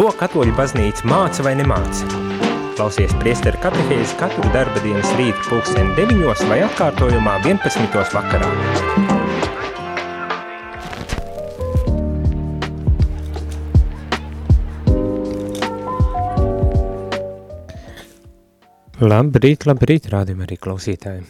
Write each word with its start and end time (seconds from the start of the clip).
Ko 0.00 0.06
katoļu 0.16 0.54
baznīca 0.56 1.04
māca 1.04 1.44
vai 1.44 1.50
nemāca? 1.58 2.06
Klausies 2.78 3.10
priesteru 3.20 3.58
katehēzi 3.60 4.14
katru 4.16 4.48
darba 4.54 4.80
dienas 4.80 5.10
rītu 5.18 5.42
pulksteni 5.44 5.92
9 5.98 6.46
vai 6.48 6.56
atkārtojumā 6.64 7.34
11. 7.44 7.98
vakarā. 8.14 8.48
Labrīt, 19.04 19.68
labrīt, 19.68 20.08
rādījumā 20.14 20.48
arī 20.48 20.56
klausītāji. 20.64 21.26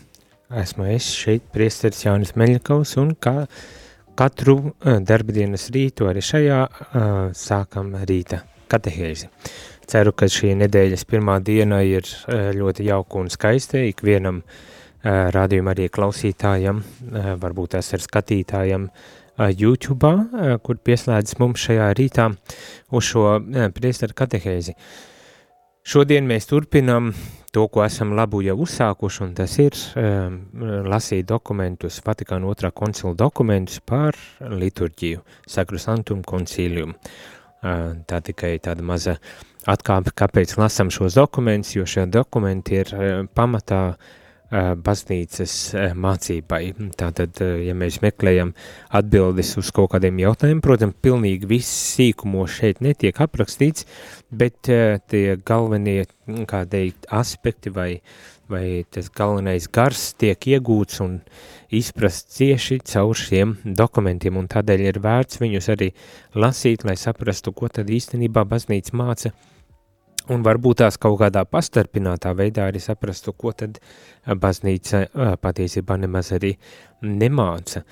Esmu 0.63 0.87
es 0.95 1.11
šeit, 1.11 1.43
priesteris 1.51 2.07
Jānis 2.07 2.37
Meļakovs, 2.39 2.95
un 3.03 3.17
kā 3.19 3.35
katru 4.15 4.57
uh, 4.63 5.03
darbdienas 5.03 5.67
rītu 5.75 6.07
arī 6.07 6.23
šajā 6.23 6.63
uh, 6.71 7.21
sākam 7.35 7.97
rīta 8.07 8.45
katehēzi. 8.71 9.31
Ceru, 9.91 10.13
ka 10.15 10.29
šī 10.31 10.55
nedēļas 10.61 11.07
pirmā 11.11 11.41
diena 11.43 11.81
ir 11.83 12.07
ļoti 12.31 12.87
jauka 12.87 13.19
un 13.19 13.31
skaista 13.33 13.81
ikvienam 13.83 14.45
rādījuma 15.03 15.73
arī 15.75 15.89
klausītājam, 15.91 16.83
varbūt 17.43 17.79
es 17.81 17.95
ar 17.97 18.05
skatītājam 18.05 18.89
YouTube, 19.57 20.11
kur 20.63 20.81
pieslēdzas 20.85 21.39
mums 21.41 21.63
šajā 21.65 21.89
rītā 21.97 22.29
uz 22.93 23.09
šo 23.09 23.39
priesteru 23.75 24.15
katehēzi. 24.21 24.77
Šodien 25.91 26.27
mēs 26.29 26.45
turpinam 26.45 27.09
to, 27.57 27.65
ko 27.73 27.81
esam 27.83 28.13
labu 28.15 28.43
jau 28.45 28.59
uzsākuši, 28.63 29.23
un 29.25 29.31
tas 29.35 29.55
ir 29.63 29.75
um, 29.97 30.37
lasīt 30.87 31.25
dokumentus, 31.27 32.03
Vatikāna 32.05 32.47
otrā 32.53 32.69
koncila 32.71 33.15
dokumentus 33.17 33.81
par 33.81 34.19
liturģiju, 34.45 35.25
Sacrosanctum 35.49 36.21
Concilium. 36.29 36.93
Tā 37.61 38.21
tikai 38.25 38.55
tāda 38.63 38.85
maza 38.87 39.19
atkāpe, 39.69 40.15
kāpēc 40.17 40.57
lasam 40.57 40.89
šos 40.93 41.19
dokumentus, 41.19 41.75
jo 41.77 41.85
šie 41.89 42.07
dokumenti 42.09 42.81
ir 42.81 42.95
pamatā 43.37 43.83
baznīcas 44.51 45.53
mācībai. 45.95 46.63
Tātad, 46.99 47.39
ja 47.63 47.75
mēs 47.79 48.01
meklējam 48.03 48.51
atbildes 48.99 49.53
uz 49.61 49.71
kaut 49.75 49.93
kādiem 49.93 50.19
jautājumiem, 50.25 50.63
protams, 50.65 50.97
pilnīgi 51.05 51.47
viss 51.53 51.95
sīkumos 51.95 52.57
šeit 52.57 52.81
netiek 52.83 53.21
aprakstīts, 53.23 53.87
bet 54.33 54.59
tie 54.67 55.37
galvenie, 55.47 56.09
kā 56.51 56.65
teikt, 56.67 57.07
aspekti 57.15 57.71
vai, 57.71 57.91
vai 58.51 58.83
tas 58.91 59.13
galvenais 59.15 59.71
gars 59.71 60.11
tiek 60.19 60.51
iegūts 60.57 61.05
un 61.05 61.21
izprast 61.71 62.33
cieši 62.35 62.81
caur 62.91 63.17
šiem 63.17 63.55
dokumentiem, 63.65 64.37
un 64.41 64.49
tādēļ 64.51 64.83
ir 64.89 64.99
vērts 65.03 65.41
viņus 65.43 65.71
arī 65.75 65.91
lasīt, 66.35 66.85
lai 66.85 66.97
saprastu, 66.99 67.53
ko 67.55 67.71
tad 67.71 67.91
īstenībā 67.91 68.45
baznīca 68.49 68.97
māca, 68.99 69.33
un 70.31 70.43
varbūt 70.47 70.83
tās 70.83 70.99
kaut 71.01 71.21
kādā 71.23 71.45
pastarpinātā 71.47 72.33
veidā 72.39 72.67
arī 72.71 72.83
saprastu, 72.83 73.33
ko 73.33 73.53
tad 73.53 73.79
baznīca 74.27 75.07
patiesībā 75.43 75.99
nemaz 76.01 76.33
arī 76.37 76.57
nemāca. 77.03 77.85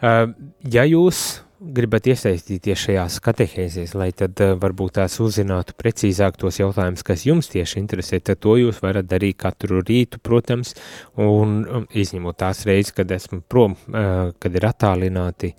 Ja 0.00 0.84
jūs 0.88 1.40
gribat 1.60 2.06
iesaistīties 2.08 2.86
šajās 2.86 3.18
katehēzēs, 3.24 3.92
lai 3.98 4.08
tad 4.16 4.40
varbūt 4.62 4.94
tās 4.96 5.18
uzzinātu 5.20 5.74
precīzāk 5.76 6.38
tos 6.40 6.56
jautājumus, 6.60 7.04
kas 7.04 7.26
jums 7.28 7.50
tieši 7.52 7.82
interesē, 7.82 8.20
tad 8.24 8.40
to 8.40 8.56
jūs 8.56 8.80
varat 8.80 9.08
darīt 9.10 9.36
katru 9.42 9.82
rītu, 9.84 10.22
protams, 10.24 10.72
un 11.20 11.60
um, 11.66 11.86
izņemot 11.92 12.40
tās 12.40 12.64
reizes, 12.68 12.94
kad 12.96 13.12
esmu 13.12 13.42
prom, 13.44 13.76
kad 13.92 14.56
ir 14.56 14.68
attālināti, 14.70 15.52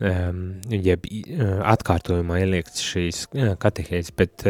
jeb 0.00 1.04
atkārtojumā 1.74 2.40
ieliekts 2.42 2.82
šīs 2.82 3.26
katehēzes, 3.62 4.10
bet 4.16 4.42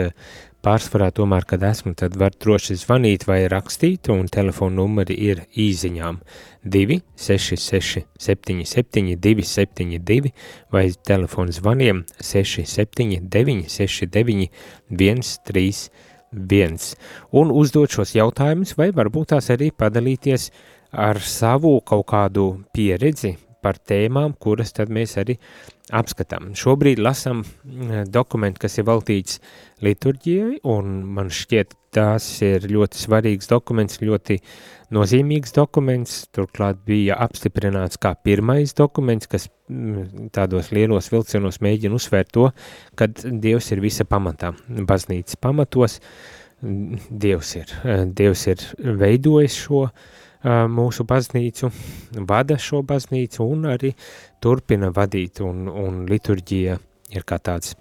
Pārsvarā 0.65 1.11
tomēr, 1.13 1.45
kad 1.45 1.61
esmu, 1.69 1.91
tad 1.93 2.15
var 2.17 2.33
droši 2.41 2.79
zvanīt 2.81 3.27
vai 3.29 3.43
rakstīt, 3.53 4.09
un 4.09 4.31
telefona 4.33 4.79
numuri 4.79 5.13
ir 5.27 5.43
īziņām 5.61 6.23
266 6.65 8.07
77 8.17 9.19
272 9.21 10.33
vai 10.73 10.87
telefona 11.05 11.53
zvaniem 11.53 12.01
679 12.17 13.69
69 13.69 14.49
131 14.89 16.89
un 17.37 17.53
uzdot 17.53 17.99
šos 17.99 18.17
jautājumus 18.17 18.73
vai 18.81 18.89
varbūt 18.97 19.35
tās 19.35 19.53
arī 19.53 19.69
padalīties 19.69 20.49
ar 20.97 21.21
savu 21.21 21.77
kaut 21.85 22.09
kādu 22.09 22.47
pieredzi 22.73 23.37
par 23.65 23.81
tēmām, 23.81 24.37
kuras 24.41 24.75
tad 24.77 24.93
mēs 24.93 25.17
arī 25.21 25.39
apskatām. 25.93 26.53
Šobrīd 26.57 27.01
lasam 27.03 27.43
mm, 27.43 28.07
dokumentu, 28.13 28.63
kas 28.65 28.79
ir 28.79 28.87
veltīts 28.89 29.41
liturģijai, 29.85 30.61
un 30.71 31.01
man 31.17 31.33
šķiet, 31.33 31.75
tās 31.95 32.27
ir 32.43 32.65
ļoti 32.67 32.99
svarīgs 32.99 33.51
dokuments, 33.51 34.01
ļoti 34.03 34.39
nozīmīgs 34.95 35.55
dokuments, 35.55 36.17
turklāt 36.35 36.81
bija 36.89 37.19
apstiprināts 37.23 38.01
kā 38.03 38.15
pirmais 38.27 38.75
dokuments, 38.77 39.29
kas 39.31 39.47
mm, 39.69 40.33
tādos 40.35 40.73
lielos 40.75 41.13
vilcienos 41.13 41.61
mēģina 41.65 42.01
uzsvērt 42.01 42.33
to, 42.35 42.49
kad 42.99 43.21
Dievs 43.45 43.71
ir 43.77 43.85
visa 43.85 44.09
pamatā, 44.09 44.55
baznīcas 44.69 45.39
pamatos, 45.41 46.01
Dievs 46.65 47.57
ir, 47.61 47.73
Dievs 48.17 48.47
ir 48.49 48.63
veidojis 48.81 49.57
šo 49.67 49.87
uh, 49.91 50.13
mūsu 50.45 51.07
baznīcu, 51.09 51.71
vada 52.29 52.59
šo 52.61 52.83
baznīcu 52.87 53.47
un 53.49 53.69
arī 53.73 53.95
turpina 54.43 54.93
vadīt, 54.95 55.41
un, 55.45 55.69
un 55.69 56.05
liturģija 56.11 56.79
ir 57.15 57.27
kā 57.27 57.39
tāds, 57.41 57.75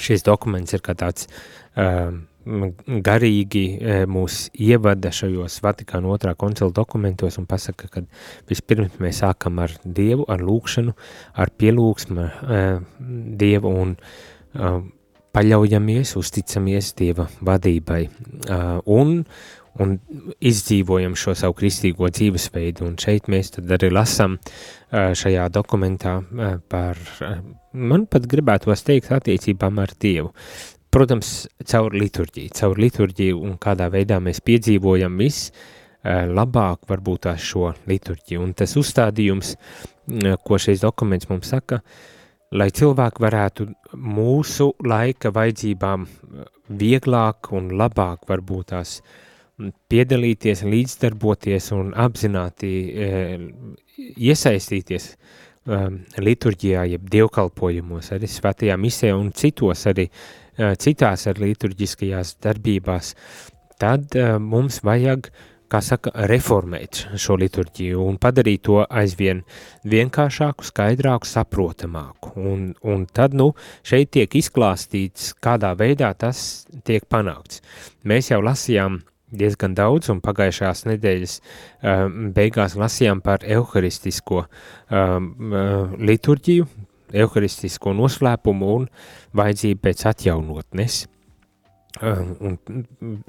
šis 0.00 0.24
dokuments 0.24 0.72
ir 0.72 0.84
kā 0.84 0.96
tāds 0.98 1.28
uh, 1.76 2.12
garīgi 2.42 3.64
mūs 4.10 4.48
ievada 4.58 5.12
šajos 5.14 5.60
Vatikāna 5.62 6.10
otrā 6.10 6.34
koncila 6.38 6.72
dokumentos 6.74 7.38
un 7.38 7.46
pasaka, 7.46 7.88
ka 7.88 8.02
vispirms 8.50 8.98
mēs 9.02 9.22
sākam 9.22 9.60
ar 9.62 9.76
Dievu, 9.84 10.26
ar 10.28 10.42
lūkšanu, 10.42 10.94
ar 11.38 11.52
pielūgsmu 11.58 12.26
uh, 12.26 12.82
Dievu 13.38 13.74
un 13.84 13.94
uh, 13.94 14.82
paļaujamies, 15.32 16.16
uzticamies 16.18 16.92
Dieva 16.98 17.28
vadībai. 17.40 18.02
Uh, 18.48 18.80
un, 18.90 19.22
un 19.80 19.96
izdzīvojam 20.44 21.14
šo 21.16 21.34
savu 21.38 21.56
kristīgo 21.56 22.10
dzīvesveidu, 22.12 22.84
un 22.86 22.98
šeit 23.00 23.28
mēs 23.32 23.54
arī 23.62 23.92
lasam 23.92 24.38
šajā 24.92 25.48
dokumentā 25.52 26.18
par, 26.72 27.00
man 27.72 28.06
pat 28.10 28.28
gribētos 28.28 28.84
teikt, 28.86 29.12
attiecībām 29.16 29.80
ar 29.82 29.94
Dievu. 30.00 30.32
Protams, 30.92 31.46
caur 31.64 31.94
liturģiju, 31.96 32.52
caur 32.58 32.80
liturģiju 32.80 33.38
un 33.40 33.56
kādā 33.60 33.88
veidā 33.92 34.18
mēs 34.20 34.42
piedzīvojam 34.44 35.16
viss, 35.22 35.48
labāk 36.04 36.84
varbūt 36.90 37.24
tās 37.28 37.46
šo 37.46 37.70
liturģiju. 37.88 38.42
Un 38.44 38.52
tas 38.58 38.76
uzstādījums, 38.76 39.54
ko 40.44 40.60
šis 40.60 40.84
dokuments 40.84 41.30
mums 41.30 41.48
saka, 41.54 41.80
lai 42.52 42.68
cilvēki 42.76 43.24
varētu 43.24 43.70
mūsu 43.96 44.74
laika 44.84 45.32
vajadzībām 45.32 46.04
vieglāk 46.76 47.48
un 47.56 47.70
labāk 47.78 48.28
varbūt 48.28 48.74
tās 48.74 48.98
uh, 48.98 49.14
piedalīties, 49.92 50.64
līdzdarboties 50.66 51.70
un 51.76 51.92
apzināti 51.98 52.72
e, 52.88 53.08
iesaistīties 54.16 55.08
um, 55.66 56.00
liturģijā, 56.18 56.86
jeb 56.94 57.06
dievkalpojumos, 57.12 58.12
arī 58.16 58.30
svētajā 58.30 58.78
misē 58.80 59.12
un 59.14 59.30
citos 59.36 59.86
arī, 59.90 60.08
uh, 60.08 60.72
citās 60.80 61.28
ar 61.30 61.40
liturģiskajās 61.42 62.36
darbībās, 62.42 63.14
tad 63.82 64.16
uh, 64.18 64.38
mums 64.42 64.80
vajag, 64.86 65.30
kā 65.72 65.80
saka, 65.80 66.10
reformēt 66.28 67.06
šo 67.20 67.38
liturģiju 67.40 68.02
un 68.04 68.18
padarīt 68.20 68.64
to 68.68 68.82
aizvien 68.84 69.40
vienkāršāku, 69.88 70.66
skaidrāku, 70.68 71.28
saprotamāku. 71.28 72.34
Un, 72.36 72.66
un 72.84 73.06
tad, 73.08 73.32
nu, 73.38 73.52
šeit 73.86 74.12
tiek 74.12 74.36
izklāstīts, 74.42 75.32
kādā 75.40 75.72
veidā 75.78 76.12
tas 76.18 76.66
tiek 76.84 77.08
panākts. 77.08 77.64
Mēs 78.04 78.28
jau 78.34 78.42
lasījām 78.44 79.00
diezgan 79.32 79.76
daudz, 79.78 80.10
un 80.12 80.20
pagājušās 80.24 80.86
nedēļas 80.90 81.38
uh, 81.40 82.06
beigās 82.36 82.76
lasījām 82.78 83.22
par 83.24 83.44
euharistisko 83.46 84.44
uh, 84.44 84.48
liturģiju, 85.98 86.68
euharistisko 87.22 87.94
noslēpumu 87.96 88.70
un 88.76 88.86
vajadzību 89.36 89.82
pēc 89.88 90.06
atjaunotnes. 90.12 91.02
Uh, 92.02 92.22
un 92.40 92.56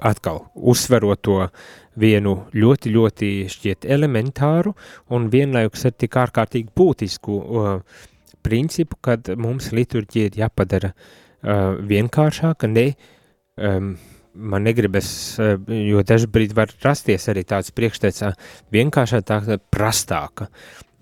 atkal 0.00 0.40
uzsverot 0.54 1.20
to 1.26 1.36
vienu 2.00 2.38
ļoti, 2.56 2.94
ļoti 2.94 3.28
šķiet 3.52 3.84
elementāru 3.92 4.72
un 5.12 5.28
vienlaikus 5.32 5.84
ar 5.90 5.92
tik 6.00 6.16
ārkārtīgi 6.22 6.72
būtisku 6.76 7.36
uh, 7.36 8.00
principu, 8.44 8.98
kad 9.04 9.28
mums 9.40 9.70
liturģija 9.76 10.30
ir 10.30 10.40
jāpadara 10.44 10.94
uh, 10.94 11.76
vienkāršāka, 11.92 12.70
ne 12.72 12.86
um, 13.56 13.94
man 14.34 14.66
negribas, 14.66 15.38
eh, 15.38 15.56
jo 15.88 16.02
dažbrīd 16.02 16.54
var 16.56 16.72
rasties 16.84 17.28
arī 17.30 17.44
tāds 17.46 17.70
priekšstats 17.74 18.34
vienkāršā 18.74 19.22
tā 19.22 19.58
prastāka. 19.70 20.48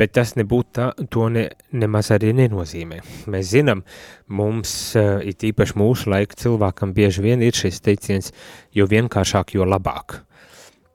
bet 0.03 0.15
tas 0.17 0.33
nebūtu 0.35 0.73
tā, 0.75 0.89
to 1.13 1.29
ne, 1.31 1.45
nemaz 1.79 2.11
arī 2.11 2.33
nenozīmē. 2.35 3.03
Mēs 3.31 3.53
zinām, 3.53 3.85
mums, 4.27 4.73
uh, 4.99 5.21
it 5.23 5.45
īpaši 5.47 5.77
mūsu 5.79 6.11
laika 6.11 6.35
cilvēkam, 6.35 6.95
bieži 6.97 7.23
vien 7.23 7.43
ir 7.45 7.55
šis 7.55 7.79
teiciens, 7.85 8.33
jo 8.75 8.89
vienkāršāk, 8.91 9.55
jo 9.55 9.69
labāk. 9.69 10.23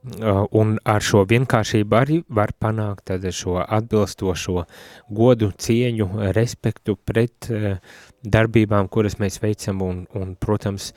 Uh, 0.08 0.44
un 0.52 0.76
ar 0.88 1.04
šo 1.04 1.24
vienkāršību 1.30 1.96
arī 1.96 2.18
var 2.28 2.52
panākt 2.60 3.14
šo 3.32 3.62
atbilstošo 3.64 4.66
godu, 5.10 5.52
cieņu, 5.52 6.10
respektu 6.36 6.98
pret 6.98 7.50
darbībām, 8.24 8.88
kuras 8.88 9.18
mēs 9.20 9.42
veicam, 9.44 9.82
un, 9.82 10.06
un 10.16 10.36
protams, 10.36 10.94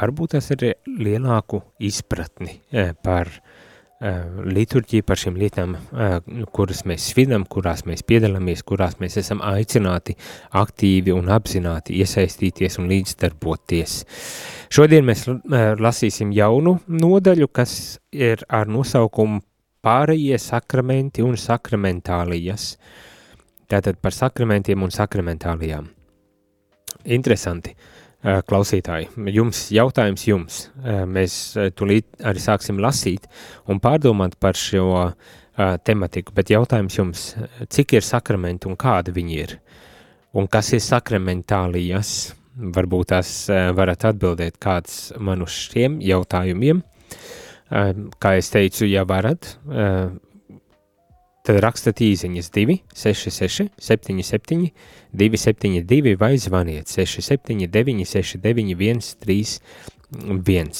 varbūt 0.00 0.36
tas 0.36 0.50
ir 0.54 0.68
lielāku 0.86 1.62
izpratni 1.80 2.60
uh, 2.72 2.92
par 3.02 3.30
Eh, 4.02 4.22
liturģiju, 4.50 5.04
par 5.06 5.18
šīm 5.20 5.36
lietām, 5.38 5.76
eh, 5.78 6.16
kuras 6.50 6.80
mēs 6.90 7.04
svinam, 7.12 7.44
kurās 7.46 7.84
mēs 7.86 8.00
piedalāmies, 8.02 8.64
kurās 8.66 8.96
mēs 8.98 9.14
esam 9.20 9.38
aicināti 9.46 10.16
aktīvi 10.58 11.14
un 11.14 11.30
apzināti 11.30 12.00
iesaistīties 12.02 12.80
un 12.80 12.88
līdzdarboties. 12.90 13.94
Šodien 14.74 15.06
mēs 15.06 15.22
lasīsim 15.78 16.34
jaunu 16.34 16.80
nodaļu, 16.88 17.46
kas 17.52 18.00
ir 18.10 18.42
ar 18.50 18.66
nosaukumu 18.66 19.38
pārējie 19.86 20.38
sakramenti 20.40 21.22
un 21.22 21.38
sakramentālijas. 21.38 22.76
Tātad 23.70 24.02
par 24.02 24.10
sakramentiem 24.10 24.82
un 24.82 24.90
sakramentālijām. 24.90 25.86
Interesanti. 27.04 27.70
Uh, 27.70 28.01
klausītāji, 28.22 29.08
jums 29.34 29.64
jautājums 29.74 30.26
jums. 30.28 30.58
Eh, 30.84 31.02
mēs 31.08 31.34
eh, 31.58 31.70
tulīt 31.74 32.22
arī 32.22 32.42
sāksim 32.42 32.78
lasīt 32.82 33.26
un 33.66 33.82
pārdomāt 33.82 34.38
par 34.40 34.58
šo 34.58 35.12
tematiku, 35.84 36.32
bet 36.32 36.48
jautājums 36.48 36.94
jums, 36.96 37.22
cik 37.68 37.98
ir 37.98 38.04
sakramenti 38.06 38.64
un 38.70 38.76
kādi 38.80 39.12
viņi 39.12 39.34
ir? 39.36 39.50
Un 40.32 40.46
kas 40.48 40.70
ir 40.72 40.80
sakramentālijas? 40.80 42.32
Varbūt 42.72 43.10
tās 43.12 43.34
varat 43.76 44.06
atbildēt 44.08 44.56
kāds 44.56 45.12
man 45.20 45.44
uz 45.44 45.52
šiem 45.52 45.98
jautājumiem. 46.00 46.80
Kā 47.68 48.32
es 48.40 48.48
teicu, 48.52 48.88
ja 48.88 49.04
varat, 49.04 49.52
tad 51.46 51.58
rakstat 51.62 52.00
īsiņas 52.04 52.50
2, 52.54 52.78
6, 52.94 53.32
6, 53.34 53.66
7, 53.82 54.22
7, 54.22 54.70
2, 55.22 55.40
7, 55.44 55.82
2 55.90 56.14
vai 56.20 56.36
zvaniet 56.38 56.92
6, 56.92 57.22
7, 57.26 57.66
9, 57.66 58.06
6, 58.06 58.38
9, 58.44 58.74
1, 58.78 59.02
3, 59.26 59.58
1. 60.38 60.72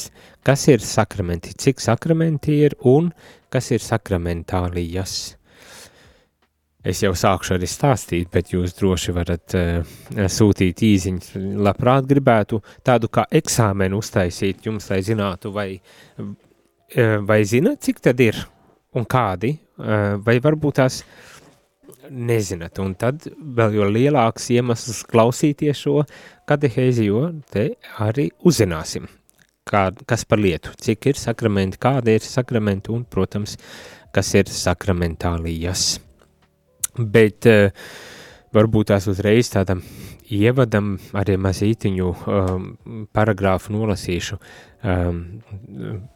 Kas 0.43 0.67
ir 0.69 0.82
sakramenti? 0.82 1.55
Cik 1.59 1.81
sakramenti 1.81 2.59
ir 2.67 2.76
un 2.87 3.11
kas 3.50 3.70
ir 3.75 3.82
sakramentālijas? 3.82 5.37
Es 6.82 6.99
jau 7.05 7.12
sākšu 7.15 7.55
arī 7.55 7.69
stāstīt, 7.70 8.26
bet 8.35 8.50
jūs 8.50 8.75
droši 8.75 9.12
varat 9.15 9.55
uh, 9.55 9.93
sūtīt 10.26 10.82
īziņas. 10.82 11.37
Labprāt 11.62 12.08
gribētu 12.11 12.58
tādu 12.82 13.06
kā 13.06 13.23
eksāmenu 13.31 14.00
uztaisīt 14.03 14.67
jums, 14.67 14.91
lai 14.91 14.99
zinātu, 15.06 15.53
vai, 15.55 15.69
uh, 16.19 16.32
vai 17.23 17.38
zināt, 17.47 17.85
cik 17.87 18.03
tad 18.03 18.23
ir 18.26 18.43
un 18.99 19.06
kādi 19.09 19.56
Eh, 19.83 20.15
vai 20.23 20.37
varbūt 20.43 20.79
tās 20.79 21.00
nezināt, 22.12 22.79
un 22.83 22.93
tad 22.99 23.25
vēl 23.56 23.79
jo 23.79 23.89
lielāks 23.89 24.50
iemesls 24.55 25.00
klausīties 25.11 25.81
šo 25.81 26.03
katehēzi, 26.50 27.09
jo 27.09 27.25
te 27.50 27.71
arī 28.05 28.29
uzzināsim, 28.47 29.09
kā, 29.67 29.89
kas 30.06 30.27
par 30.29 30.43
lietu, 30.43 30.75
cik 30.79 31.09
ir 31.11 31.19
sakramenti, 31.19 31.81
kāda 31.83 32.15
ir 32.15 32.27
sakramenti 32.27 32.93
un, 32.94 33.03
protams, 33.09 33.56
kas 34.15 34.35
ir 34.39 34.50
sakramentālijas. 34.53 35.87
Bet 37.00 37.49
uh, 37.49 37.73
varbūt 38.53 38.91
tās 38.93 39.09
uzreiz 39.09 39.49
tādam 39.55 39.81
ievadam 40.33 40.99
arī 41.17 41.39
mazītiņu 41.41 42.11
um, 42.12 42.69
paragrāfu 43.17 43.73
nolasīšu 43.73 44.37
um, 44.37 45.25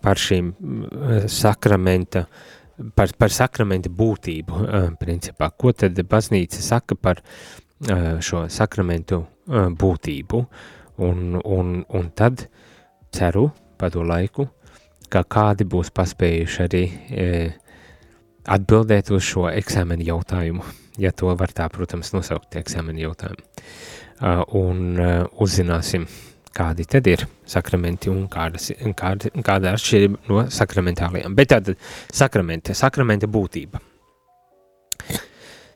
par 0.05 0.21
šīm 0.21 0.53
uh, 0.53 1.25
sakramenta 1.33 2.27
uh, 2.27 2.45
par, 2.97 3.13
par 3.19 3.33
sakramenta 3.33 3.91
būtību, 3.93 4.65
principā. 5.01 5.51
Ko 5.57 5.73
tad 5.73 5.99
baznīca 6.09 6.63
saka 6.65 6.97
par 6.99 7.23
šo 7.81 8.47
sakramentu 8.53 9.23
būtību? 9.47 10.43
Un, 11.07 11.37
un, 11.45 11.73
un 11.93 12.11
tad 12.17 12.47
ceru 13.13 13.51
pa 13.77 13.91
to 13.93 14.01
laiku, 14.07 14.47
ka 15.13 15.21
kādi 15.29 15.67
būs 15.69 15.93
paspējuši 15.93 16.63
arī 16.65 16.85
atbildēt 18.49 19.11
uz 19.13 19.27
šo 19.27 19.45
eksāmenu 19.51 20.07
jautājumu, 20.07 20.65
ja 21.03 21.13
to 21.13 21.35
var 21.37 21.53
tā, 21.53 21.69
protams, 21.73 22.15
nosaukt 22.17 22.57
eksāmenu 22.57 23.05
jautājumu. 23.05 23.45
Un 24.57 24.97
uzzināsim, 25.45 26.07
kādi 26.57 26.87
tad 26.89 27.09
ir 27.11 27.27
sakramenti 27.49 28.11
un 28.13 28.25
kādas, 28.33 28.71
kāda, 28.97 29.31
kāda 29.45 29.75
atšķirība 29.77 30.23
no 30.31 30.47
sakramentālajām. 30.53 31.37
Bet 31.37 31.53
tātad 31.53 31.77
sakramenti, 32.15 32.75
sakramenta 32.77 33.29
būtība. 33.31 33.83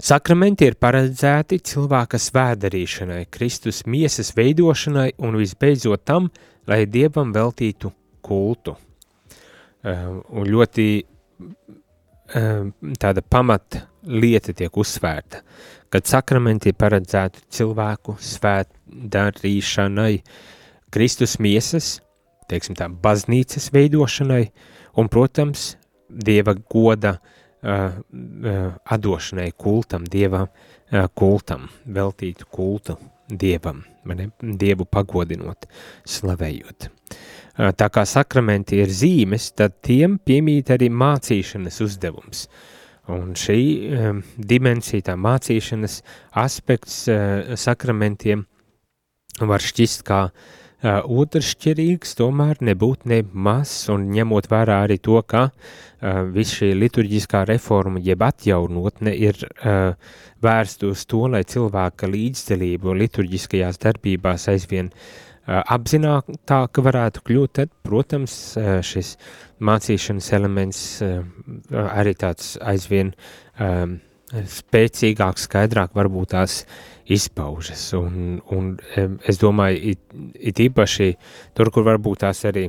Sakramenti 0.00 0.64
ir 0.64 0.78
paredzēti 0.80 1.58
cilvēka 1.70 2.16
svēdarīšanai, 2.24 3.26
Kristus 3.28 3.82
miesas 3.84 4.32
veidošanai 4.36 5.10
un 5.20 5.36
visbeidzot 5.36 6.06
tam, 6.08 6.30
lai 6.70 6.86
Dievam 6.88 7.34
veltītu 7.36 7.90
kultu. 8.24 8.76
Uh, 9.80 10.20
un 10.36 10.48
ļoti 10.48 10.86
uh, 11.00 12.64
tāda 13.00 13.22
pamata 13.24 13.86
lieta 14.08 14.52
tiek 14.56 14.72
uzsvērta, 14.76 15.40
kad 15.92 16.08
sakramenti 16.08 16.72
ir 16.72 16.76
paredzēti 16.80 17.44
cilvēku 17.56 18.16
svētdarīšanai, 18.24 20.14
uh, 20.16 20.56
Kristus 20.90 21.38
miesas, 21.38 22.00
teiksim 22.50 22.76
tā, 22.78 22.88
baznīcas 22.90 23.70
veidošanai 23.74 24.44
un, 24.98 25.10
protams, 25.12 25.74
Dieva 26.10 26.56
goda 26.66 27.12
uh, 27.14 27.70
uh, 27.94 28.72
atdošanai 28.90 29.52
kultam, 29.54 30.02
Dieva 30.10 30.42
uh, 30.42 31.04
kultam, 31.14 31.68
veltītu 31.86 32.48
kultu 32.50 32.96
Dievam, 33.30 33.84
ne, 34.10 34.26
Dievu 34.42 34.88
pagodinot, 34.90 35.68
slavējot. 36.02 36.88
Uh, 36.90 37.70
tā 37.78 37.86
kā 37.94 38.02
sakramenti 38.02 38.82
ir 38.82 38.90
zīmes, 38.90 39.52
tad 39.54 39.78
tiem 39.86 40.18
piemīt 40.18 40.74
arī 40.74 40.90
mācīšanas 40.90 41.78
uzdevums. 41.86 42.48
Un 43.10 43.36
šī 43.38 43.60
um, 43.94 44.24
dimensija, 44.34 45.12
tā 45.12 45.14
mācīšanas 45.18 46.00
aspekts 46.42 47.04
uh, 47.10 47.54
sakramentiem 47.58 48.42
var 49.46 49.62
šķist 49.62 50.02
kā 50.06 50.24
uh, 50.26 50.48
Uh, 50.50 50.59
otršķirīgs 50.82 52.14
tomēr 52.16 52.60
nebūt 52.64 53.04
ne 53.10 53.20
mazs, 53.32 53.88
un 53.92 54.08
ņemot 54.14 54.48
vērā 54.50 54.80
arī 54.86 54.96
to, 55.02 55.18
ka 55.28 55.50
uh, 55.50 56.22
viss 56.32 56.56
šī 56.56 56.72
liturģiskā 56.78 57.44
reforma, 57.50 58.00
jeb 58.00 58.22
atjaunotne, 58.24 59.12
ir 59.12 59.36
uh, 59.44 59.92
vērsta 60.40 60.88
uz 60.88 61.04
to, 61.04 61.26
lai 61.28 61.42
cilvēka 61.44 62.08
līdzdalību 62.08 62.96
liturģiskajās 63.02 63.80
darbībās 63.84 64.48
aizvien 64.54 64.88
uh, 64.88 65.60
apzinātāk 65.60 66.80
varētu 66.88 67.24
kļūt, 67.28 67.56
tad, 67.60 67.74
protams, 67.84 68.36
uh, 68.56 68.78
šis 68.80 69.16
mācīšanas 69.60 70.32
elements 70.38 70.84
uh, 71.04 71.20
arī 71.92 72.16
tāds 72.16 72.54
aizvien 72.64 73.12
um, 73.60 73.98
spēcīgāk, 74.30 75.40
skaidrāk 75.42 75.94
varbūt 75.96 76.32
tās 76.36 76.62
izpaužas. 77.10 77.82
Un, 77.98 78.38
un 78.54 78.72
es 79.28 79.40
domāju, 79.40 79.94
it, 79.94 80.20
it 80.34 80.62
īpaši 80.62 81.12
tur, 81.56 81.72
kur 81.74 81.86
varbūt 81.88 82.24
tās 82.26 82.44
arī 82.48 82.68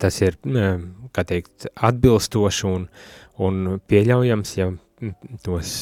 tas 0.00 0.20
ir, 0.24 0.38
kā 1.12 1.24
teikt, 1.28 1.66
atbilstoši 1.76 2.66
un, 2.70 2.86
un 3.44 3.58
pieļaujams, 3.90 4.54
ja 4.56 4.70
tos 5.44 5.74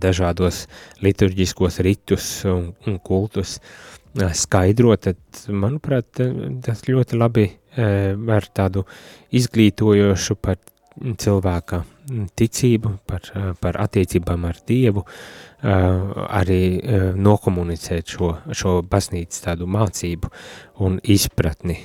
dažādos 0.00 0.66
liturģiskos 1.04 1.80
ritus 1.84 2.28
un, 2.48 2.70
un 2.88 2.98
kultus 3.04 3.58
skaidrot, 4.12 5.08
tad, 5.08 5.20
manuprāt, 5.48 6.20
tas 6.64 6.84
ļoti 6.88 7.16
labi 7.16 7.46
var 8.26 8.48
tādu 8.52 8.84
izglītojošu 9.32 10.36
par 10.40 10.60
cilvēka 11.00 11.80
ticību, 12.36 12.98
par, 13.08 13.28
par 13.60 13.78
attiecībām 13.80 14.44
ar 14.44 14.58
Dievu, 14.68 15.06
arī 15.62 16.62
nokomunicēt 17.14 18.16
šo, 18.16 18.32
šo 18.50 18.80
baznīcas 18.82 19.44
tādu 19.44 19.68
mācību 19.70 20.30
un 20.82 20.98
izpratni 21.14 21.78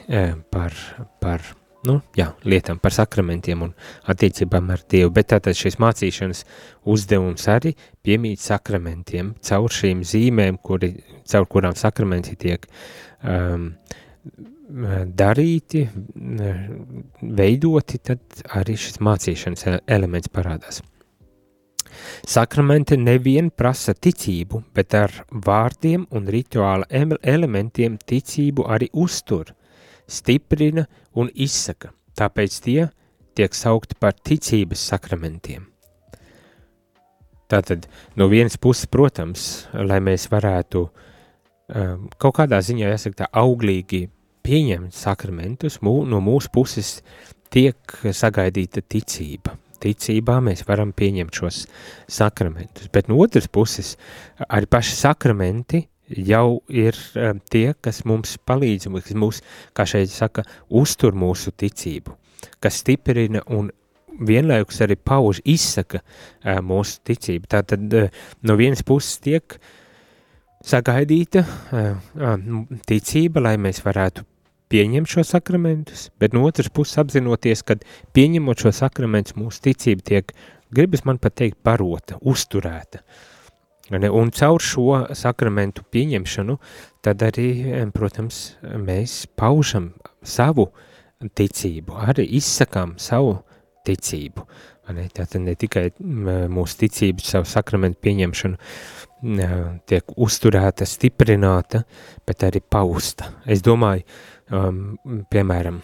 par, 0.49 0.73
par 1.21 1.45
nu, 1.87 1.99
jā, 2.17 2.31
lietām, 2.47 2.79
par 2.81 2.95
sakramentiem 2.95 3.61
un 3.67 3.73
attiecībām 4.11 4.71
ar 4.73 4.83
Dievu. 4.89 5.11
Bet 5.15 5.29
tātad 5.33 5.57
šis 5.57 5.77
mācīšanas 5.81 6.43
uzdevums 6.89 7.47
arī 7.53 7.75
piemīt 8.05 8.41
sakramentiem 8.43 9.35
caur 9.45 9.73
šīm 9.73 10.03
zīmēm, 10.07 10.59
kuri, 10.63 10.93
caur 11.29 11.47
kurām 11.51 11.77
sakramenti 11.77 12.35
tiek 12.39 12.67
um, 13.21 13.71
darīti, 14.67 15.85
veidoti, 17.21 18.01
tad 18.03 18.43
arī 18.59 18.75
šis 18.79 18.99
mācīšanas 19.05 19.67
elements 19.87 20.33
parādās. 20.33 20.81
Sakramenti 22.27 22.97
nevien 22.97 23.49
prasa 23.51 23.93
ticību, 23.93 24.63
bet 24.75 24.95
ar 24.97 25.13
vārdiem 25.31 26.05
un 26.11 26.27
rituāla 26.31 26.87
elementiem 27.21 27.97
ticību 27.97 28.67
arī 28.67 28.89
uztur, 28.93 29.53
stiprina 30.07 30.87
un 31.15 31.31
izsaka, 31.33 31.91
tāpēc 32.17 32.59
tie 32.63 32.81
tiek 33.37 33.53
saukti 33.53 33.97
par 33.99 34.15
ticības 34.17 34.83
sakramentiem. 34.91 35.67
Tātad 37.47 37.85
no 38.19 38.27
vienas 38.27 38.57
puses, 38.59 38.89
protams, 38.91 39.67
lai 39.71 40.01
mēs 40.03 40.27
varētu 40.31 40.83
um, 40.83 42.07
kaut 42.19 42.35
kādā 42.41 42.59
ziņā, 42.59 42.89
jāsaka 42.91 43.21
tā, 43.23 43.29
auglīgi 43.39 44.07
pieņemt 44.47 44.95
sakramentus, 44.95 45.79
mū, 45.83 46.01
no 46.07 46.19
mūsu 46.23 46.51
puses 46.51 46.97
tiek 47.53 47.99
sagaidīta 48.11 48.83
ticība, 48.83 49.55
ticībā 49.83 50.39
mēs 50.43 50.63
varam 50.67 50.93
pieņemt 50.95 51.39
šos 51.39 51.63
sakramentus. 52.11 52.89
Bet 52.93 53.09
no 53.11 53.19
otras 53.23 53.47
puses, 53.47 53.95
arī 54.47 54.69
paši 54.69 54.95
sakramenti 54.97 55.83
jau 56.07 56.61
ir 56.71 56.95
um, 57.15 57.41
tie, 57.51 57.71
kas 57.81 58.03
mums 58.07 58.37
palīdz, 58.47 58.87
kas 58.93 59.17
mūs, 59.17 59.41
kā 59.75 59.87
šeit 59.87 60.11
saka, 60.13 60.45
uztur 60.69 61.17
mūsu 61.17 61.51
ticību, 61.51 62.15
kas 62.63 62.81
stiprina 62.83 63.43
un 63.53 63.69
vienlaikus 64.27 64.81
arī 64.85 64.97
pauž, 64.97 65.41
izsaka 65.45 66.01
uh, 66.01 66.61
mūsu 66.63 67.03
ticību. 67.07 67.49
Tātad 67.51 67.97
uh, 67.97 68.07
no 68.47 68.57
vienas 68.59 68.85
puses 68.87 69.19
tiek 69.23 69.59
sagaidīta 70.65 71.43
uh, 71.43 72.39
ticība, 72.87 73.43
lai 73.49 73.57
mēs 73.61 73.83
varētu 73.85 74.25
pieņemt 74.71 75.09
šo 75.11 75.23
sakramentus, 75.27 76.09
bet 76.19 76.35
no 76.35 76.43
otras 76.47 76.69
puses 76.73 76.99
apzinoties, 77.01 77.63
ka 77.63 77.77
pieņemot 78.15 78.65
šo 78.65 78.73
sakramentus 78.75 79.37
mūsu 79.39 79.63
ticība 79.69 80.05
tiek, 80.11 80.35
gribas 80.73 81.05
man 81.07 81.19
pat 81.23 81.37
teikt, 81.39 81.59
barota, 81.65 82.19
uzturēta. 82.21 83.03
Un 83.87 84.33
caur 84.35 84.59
šo 84.59 85.05
sakramentu 85.15 85.85
pieņemšanu, 85.95 86.57
tad 87.05 87.23
arī, 87.23 87.49
protams, 87.95 88.57
mēs 88.61 89.21
paužam 89.39 89.93
savu 90.27 90.67
ticību, 91.23 91.95
arī 92.11 92.27
izsakām 92.35 92.97
savu 92.99 93.37
ticību. 93.87 94.43
Ne? 94.91 95.07
Tātad 95.11 95.43
ne 95.43 95.55
tikai 95.59 95.89
mūsu 96.51 96.83
ticība, 96.83 97.23
savu 97.23 97.47
sakramentu 97.47 98.03
pieņemšanu 98.03 98.59
tiek 99.87 100.13
uzturēta, 100.19 100.85
stiprināta, 100.87 101.81
bet 102.27 102.43
arī 102.45 102.61
pausta. 102.61 103.31
Es 103.47 103.63
domāju, 103.65 104.03
um, 104.51 104.97
piemēram, 105.31 105.81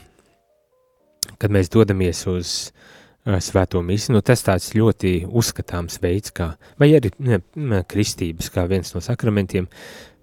kad 1.39 1.53
mēs 1.53 1.71
dodamies 1.73 2.23
uz 2.31 2.53
uh, 2.69 3.39
svēto 3.43 3.81
misi, 3.85 4.13
nu 4.13 4.23
tas 4.25 4.43
tāds 4.45 4.73
ļoti 4.77 5.23
uzskatāms 5.27 5.99
veids, 6.03 6.33
kā, 6.35 6.53
vai 6.79 6.93
arī 6.97 7.13
ne, 7.19 7.41
ne, 7.55 7.83
kristības, 7.87 8.51
kā 8.53 8.67
viens 8.69 8.93
no 8.95 9.03
sakramentiem, 9.03 9.69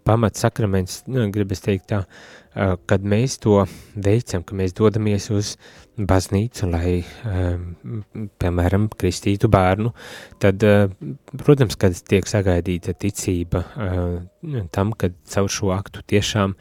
pamat 0.07 0.39
sakraments, 0.41 1.03
nu, 1.13 1.27
gribas 1.33 1.63
teikt 1.65 1.91
tā, 1.93 2.03
uh, 2.05 2.75
kad 2.91 3.05
mēs 3.05 3.39
to 3.43 3.61
veicam, 3.95 4.45
ka 4.47 4.57
mēs 4.59 4.75
dodamies 4.77 5.29
uz 5.35 5.55
baznīcu, 6.01 6.69
lai, 6.73 7.01
um, 7.29 8.01
piemēram, 8.41 8.89
kristītu 9.01 9.51
bērnu, 9.53 9.93
tad, 10.43 10.65
uh, 10.65 10.89
protams, 11.45 11.77
kad 11.81 11.97
tiek 12.09 12.29
sagaidīta 12.29 12.97
ticība 12.97 13.65
uh, 13.65 14.65
tam, 14.73 14.95
kad 14.97 15.17
caur 15.29 15.53
šo 15.53 15.75
aktu 15.77 16.05
tiešām 16.15 16.57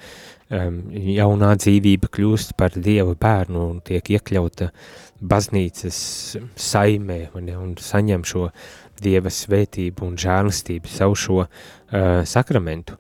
jaunā 0.49 1.53
dzīvība 1.61 2.09
kļūst 2.09 2.55
par 2.57 2.73
Dieva 2.73 3.13
bērnu 3.13 3.65
un 3.69 3.81
tiek 3.85 4.05
iekļauta 4.15 4.71
baznīcas 5.21 5.99
saimē 6.57 7.19
un, 7.37 7.49
un 7.53 7.75
saņem 7.77 8.25
šo 8.25 8.47
Dieva 8.99 9.31
svētību 9.31 10.07
un 10.07 10.17
žēlastību 10.19 10.89
savu 10.91 11.15
šo 11.15 11.41
uh, 11.45 11.49
sakramentu. 12.25 12.97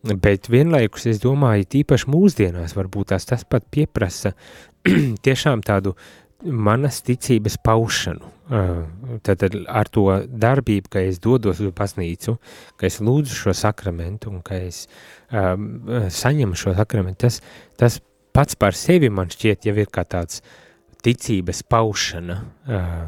Bet 0.00 0.48
vienlaikus 0.48 1.08
es 1.10 1.20
domāju, 1.20 1.66
tīpaši 1.74 2.08
mūsdienās 2.08 2.76
varbūt 2.76 3.10
tās 3.12 3.26
tas 3.28 3.44
pat 3.44 3.66
pieprasa 3.72 4.32
tiešām 5.26 5.64
tādu 5.66 5.96
manas 6.44 7.00
ticības 7.04 7.58
paušanu. 7.64 8.30
Tad 9.22 9.44
ar 9.68 9.88
to 9.92 10.04
darbību, 10.26 10.90
ka 10.90 11.02
es 11.06 11.20
dodos 11.22 11.60
uz 11.62 11.70
baznīcu, 11.76 12.34
ka 12.80 12.88
es 12.88 12.98
lūdzu 13.04 13.36
šo 13.44 13.54
sakramentu 13.54 14.32
un 14.32 14.40
ka 14.42 14.58
es 14.58 14.86
um, 15.30 15.68
saņemu 16.10 16.58
šo 16.58 16.74
sakramentu, 16.78 17.28
tas, 17.28 17.38
tas 17.78 18.00
pats 18.34 18.58
par 18.58 18.74
sevi 18.74 19.10
man 19.12 19.30
šķiet 19.30 19.70
jau 19.70 19.76
ir 19.78 19.92
kā 19.92 20.02
tāds 20.02 20.42
ticības 21.06 21.62
paušana, 21.70 22.40
uh, 22.66 22.98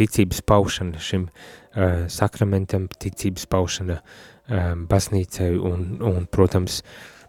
ticības 0.00 0.40
paušana 0.48 1.02
šim 1.02 1.28
uh, 1.28 2.06
sakramentam, 2.08 2.88
ticības 2.88 3.44
paušana 3.52 4.00
uh, 4.00 4.72
baznīcai 4.88 5.52
un, 5.60 5.90
un 6.00 6.30
protams, 6.32 6.80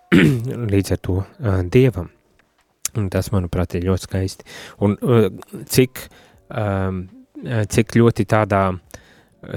līdz 0.74 0.96
ar 0.96 1.04
to 1.04 1.20
uh, 1.20 1.60
Dievam. 1.68 2.14
Un 2.98 3.12
tas, 3.14 3.32
manuprāt, 3.34 3.78
ir 3.78 3.88
ļoti 3.88 4.08
skaisti. 4.08 4.48
Un 4.86 4.98
uh, 5.02 5.28
cik, 5.70 6.04
um, 6.50 7.06
cik 7.74 7.98
ļoti 8.00 8.26
tādā 8.30 8.64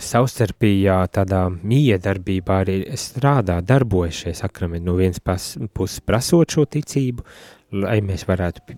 savstarpījā, 0.00 0.98
tādā 1.14 1.46
miedarbībā 1.50 2.58
arī 2.64 2.76
strādā, 3.00 3.58
darbojas 3.64 4.24
šie 4.24 4.34
sakramenti. 4.36 4.86
No 4.86 4.96
vienas 4.98 5.22
puses 5.74 6.02
prasot 6.04 6.52
šo 6.52 6.66
ticību, 6.70 7.24
lai 7.80 7.98
mēs 8.04 8.26
varētu 8.28 8.76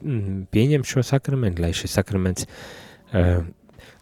pieņemt 0.53 0.89
šo 0.89 1.05
sakramentu, 1.07 1.65
lai 1.65 1.73
šis 1.77 1.99
sakraments 1.99 2.47
uh, 2.47 3.43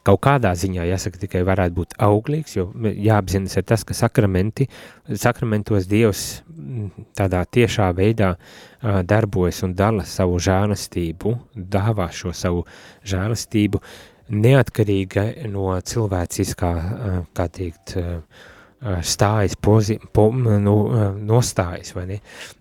kaut 0.07 0.21
kādā 0.25 0.52
ziņā, 0.57 0.87
jāsaka, 0.88 1.21
tikai 1.25 1.42
varētu 1.47 1.76
būt 1.76 1.97
auglīgs, 2.02 2.57
jo 2.57 2.69
jāapzinas 2.88 3.57
ir 3.59 3.66
tas, 3.69 3.85
ka 3.87 3.97
sakramenti, 3.97 4.69
sakramentos 5.09 5.88
Dievs 5.90 6.25
tādā 7.19 7.42
tiešā 7.45 7.90
veidā 7.97 8.35
uh, 8.37 9.00
darbojas 9.07 9.62
un 9.66 9.75
dala 9.76 10.07
savu 10.09 10.40
žēlastību, 10.40 11.35
dāvā 11.54 12.09
šo 12.14 12.33
savu 12.37 12.64
žēlastību, 13.09 13.83
neatkarīga 14.30 15.26
no 15.50 15.75
cilvēciskā, 15.92 16.73
uh, 16.73 17.21
kā 17.37 17.50
teikt, 17.52 17.97
uh, 18.00 18.49
stājas, 18.80 19.56
pozi, 19.60 19.99
po, 20.16 20.30
nu, 20.32 20.75
nostājas? 21.20 21.92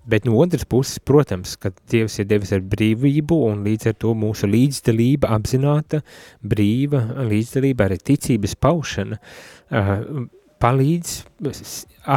Bet 0.09 0.25
no 0.27 0.35
otras 0.41 0.65
puses, 0.67 0.99
protams, 0.99 1.55
ka 1.55 1.71
Dievs 1.91 2.19
ir 2.19 2.27
devis 2.27 2.51
ar 2.55 2.63
brīvību 2.65 3.37
un 3.47 3.63
līdz 3.67 3.91
ar 3.93 3.95
to 4.03 4.13
mūsu 4.19 4.49
līdzdalība, 4.51 5.31
apzināta 5.31 6.01
brīva 6.43 7.05
līdzdalība, 7.29 7.87
arī 7.87 7.99
ticības 8.11 8.57
paušana, 8.59 9.19
palīdz 10.59 11.15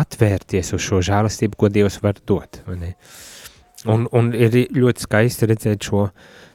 atvērties 0.02 0.74
uz 0.74 0.82
šo 0.82 1.02
žēlastību, 1.06 1.58
ko 1.58 1.70
Dievs 1.70 2.00
var 2.02 2.18
dot? 2.26 2.62
Un, 3.86 4.06
un 4.14 4.32
ir 4.34 4.54
ļoti 4.74 5.06
skaisti 5.06 5.46
redzēt 5.50 5.90
šo, 5.90 6.08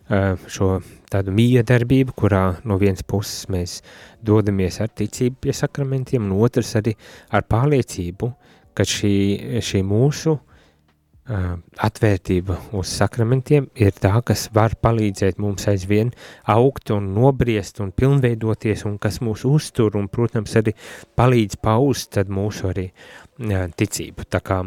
šo 0.07 0.77
tādu 1.11 1.33
miedarbību, 1.35 2.15
kurā 2.15 2.43
no 2.67 2.77
vienas 2.79 3.03
puses 3.07 3.47
mēs 3.51 3.79
dodamies 4.23 4.79
ar 4.83 4.91
ticību 4.91 5.41
pie 5.47 5.55
sakramentiem, 5.55 6.27
un 6.27 6.43
otrs 6.43 6.75
arī 6.79 6.95
ar 7.31 7.43
pārliecību, 7.47 8.31
ka 8.77 8.85
šī, 8.87 9.15
šī 9.63 9.81
mūsu 9.87 10.35
uh, 10.37 11.47
atvērtība 11.87 12.59
uz 12.77 12.91
sakramentiem 12.99 13.69
ir 13.75 13.95
tā, 13.97 14.13
kas 14.25 14.47
var 14.53 14.77
palīdzēt 14.83 15.41
mums 15.41 15.67
aizvien 15.71 16.13
augt 16.53 16.93
un 16.95 17.11
nobriest 17.15 17.81
un 17.83 17.91
pilnveidoties, 17.91 18.85
un 18.87 18.99
kas 19.01 19.19
mūs 19.25 19.47
uztur, 19.49 19.97
un, 19.99 20.07
protams, 20.13 20.55
arī 20.59 20.75
palīdz 21.17 21.59
paust 21.63 22.13
tad 22.19 22.31
mūsu 22.31 22.71
arī 22.71 22.87
uh, 22.91 23.67
ticību. 23.75 24.27
Tā 24.29 24.43
kā 24.45 24.63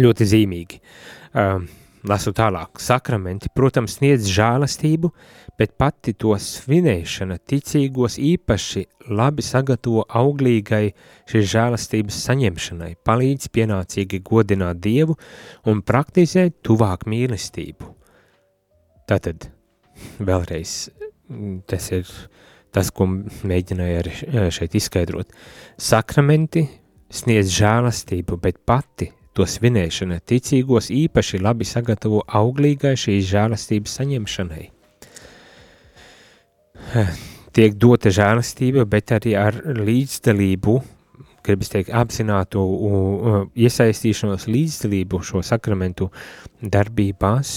ļoti 0.00 0.30
zīmīgi. 0.32 0.82
Uh, 1.34 1.83
Lasu 2.04 2.34
tālāk, 2.36 2.76
sakramenti, 2.84 3.48
protams, 3.56 3.94
sniedz 3.96 4.26
žēlastību, 4.28 5.08
bet 5.56 5.72
pati 5.80 6.12
to 6.12 6.34
svinēšana 6.36 7.38
ticīgos 7.48 8.18
īpaši 8.20 8.82
labi 9.16 9.44
sagatavo 9.44 10.04
auglīgai 10.20 10.82
šīs 11.32 11.48
žēlastības 11.54 12.18
saņemšanai, 12.26 12.90
palīdz 13.08 13.48
pienācīgi 13.56 14.20
godināt 14.20 14.82
Dievu 14.84 15.16
un 15.72 15.80
praktizēt 15.80 16.58
tuvāk 16.66 17.08
mīlestību. 17.08 17.88
Tātad, 19.08 19.48
vēlreiz, 20.20 20.76
tas 21.70 21.90
ir 21.96 22.14
tas, 22.74 22.92
ko 22.92 23.08
mēģināju 23.08 23.98
arī 24.04 24.48
šeit 24.52 24.76
izskaidrot. 24.76 25.32
Sakramenti 25.80 26.66
sniedz 27.08 27.48
žēlastību, 27.56 28.42
bet 28.44 28.60
pati 28.68 29.08
To 29.34 29.42
svinēšana 29.50 30.20
ticīgos 30.22 30.92
īpaši 30.94 31.40
labi 31.42 31.66
sagatavo 31.66 32.20
auglīgai 32.38 32.94
šīs 32.94 33.26
žēlastības 33.32 33.96
saņemšanai. 33.98 34.66
Tiek 37.54 37.74
dota 37.78 38.12
žēlastība, 38.14 38.86
bet 38.86 39.10
arī 39.14 39.34
ar 39.38 39.58
līdzdalību, 39.74 40.76
gribas 41.46 41.70
teikt, 41.74 41.90
apzinātu 41.90 42.62
iesaistīšanos 43.58 44.46
līdzdalību 44.50 45.22
šo 45.26 45.42
sakramentu 45.42 46.12
darbībās, 46.62 47.54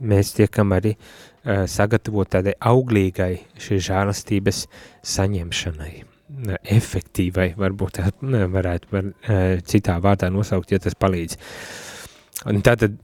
mēs 0.00 0.32
tiekam 0.40 0.72
arī 0.76 0.96
sagatavot 1.44 2.32
tādai 2.32 2.56
auglīgai 2.56 3.34
šīs 3.60 3.90
žēlastības 3.92 4.64
saņemšanai. 5.16 6.07
Efektīvai, 6.46 7.52
varbūt 7.58 7.98
tā 7.98 8.10
varētu 8.54 8.92
var, 8.94 9.12
citā 9.66 9.98
vārdā 10.02 10.30
nosaukt, 10.32 10.72
ja 10.72 10.80
tas 10.82 10.96
palīdz. 10.98 11.38
Un 12.48 12.62
tātad 12.62 12.98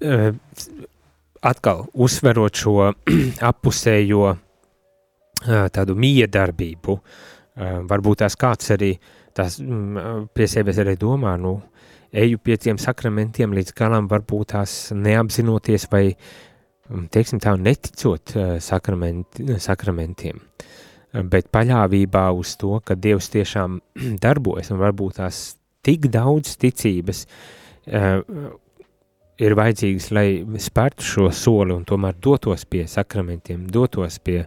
atkal 1.44 1.84
uzsverot 1.94 2.62
šo 2.62 2.76
appusējo 3.50 4.32
tādu 5.74 5.96
miedarbību, 6.00 6.96
varbūt 7.90 8.22
tās 8.22 8.38
kāds 8.40 8.72
arī 8.74 8.94
tās 9.34 9.58
pie 10.34 10.46
sevis 10.50 10.78
arī 10.80 10.94
domā, 11.00 11.34
nu, 11.40 11.56
eju 12.14 12.38
pie 12.38 12.56
tiem 12.60 12.78
sakramentiem 12.80 13.54
līdz 13.56 13.74
galam, 13.76 14.08
varbūt 14.10 14.52
tās 14.54 14.76
neapzinoties 14.94 15.88
vai, 15.92 16.06
teiksim 17.14 17.42
tā, 17.42 17.56
neticot 17.58 18.36
sakrament, 18.62 19.42
sakramentiem, 19.62 20.38
bet 21.14 21.50
paļāvībā 21.54 22.26
uz 22.34 22.56
to, 22.60 22.78
ka 22.84 22.96
Dievs 22.98 23.30
tiešām 23.34 23.80
darbojas 24.24 24.72
un 24.74 24.82
varbūt 24.82 25.20
tās 25.22 25.44
tik 25.84 26.08
daudz 26.12 26.56
ticības 26.60 27.26
ir 29.42 29.54
vajadzīgas, 29.58 30.10
lai 30.14 30.26
spērtu 30.62 31.06
šo 31.06 31.30
soli 31.34 31.74
un 31.74 31.84
tomēr 31.86 32.18
dotos 32.22 32.64
pie 32.70 32.84
sakramentiem, 32.90 33.66
dotos 33.72 34.20
pie 34.22 34.44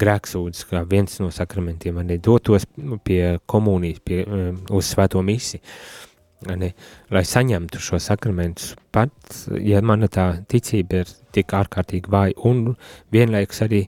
grēksūdzes, 0.00 0.68
kā 0.70 0.84
viens 0.90 1.18
no 1.22 1.30
sakramentiem, 1.34 1.98
arī 2.02 2.20
dotos 2.22 2.66
pie 3.04 3.38
komunijas, 3.50 4.02
pie, 4.06 4.22
um, 4.26 4.60
uz 4.76 4.92
svēto 4.94 5.22
misi, 5.26 5.60
ne, 6.46 6.70
lai 7.10 7.24
saņemtu 7.26 7.82
šo 7.82 7.98
sakramentus. 8.02 8.76
Pat, 8.94 9.12
ja 9.58 9.82
mana 9.82 10.08
tā 10.10 10.30
ticība 10.48 11.02
ir 11.02 11.10
tik 11.34 11.56
ārkārtīgi 11.58 12.10
vāja 12.10 12.38
un 12.48 12.70
vienlaikus 13.12 13.66
arī 13.66 13.84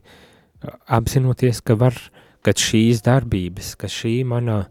apzinoties, 0.87 1.61
ka 1.65 1.77
var, 1.79 1.97
ka 2.43 2.55
šīs 2.57 3.03
darbības, 3.05 3.75
ka 3.79 3.89
šī 3.91 4.21
manā 4.27 4.63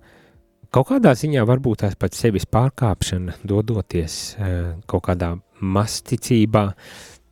kaut 0.73 0.89
kādā 0.89 1.13
ziņā 1.19 1.45
varbūt 1.49 1.85
tās 1.85 1.97
pat 2.01 2.17
sevis 2.17 2.49
pārkāpšana, 2.49 3.41
dodoties 3.45 4.21
uh, 4.37 4.77
kaut 4.89 5.07
kādā 5.11 5.35
masticībā 5.63 6.71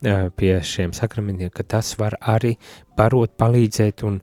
pie 0.01 0.53
šiem 0.65 0.95
sakramentiem, 0.97 1.51
ka 1.53 1.65
tas 1.69 1.93
var 2.01 2.17
arī 2.21 2.55
barot, 2.97 3.35
palīdzēt 3.37 4.05
un, 4.09 4.21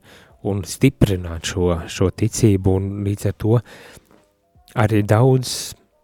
un 0.50 0.62
stiprināt 0.66 1.52
šo, 1.52 1.70
šo 1.86 2.10
ticību 2.10 2.74
un 2.80 2.88
līdz 3.06 3.28
ar 3.30 3.36
to 3.38 3.58
arī 4.78 5.02
daudz 5.06 5.54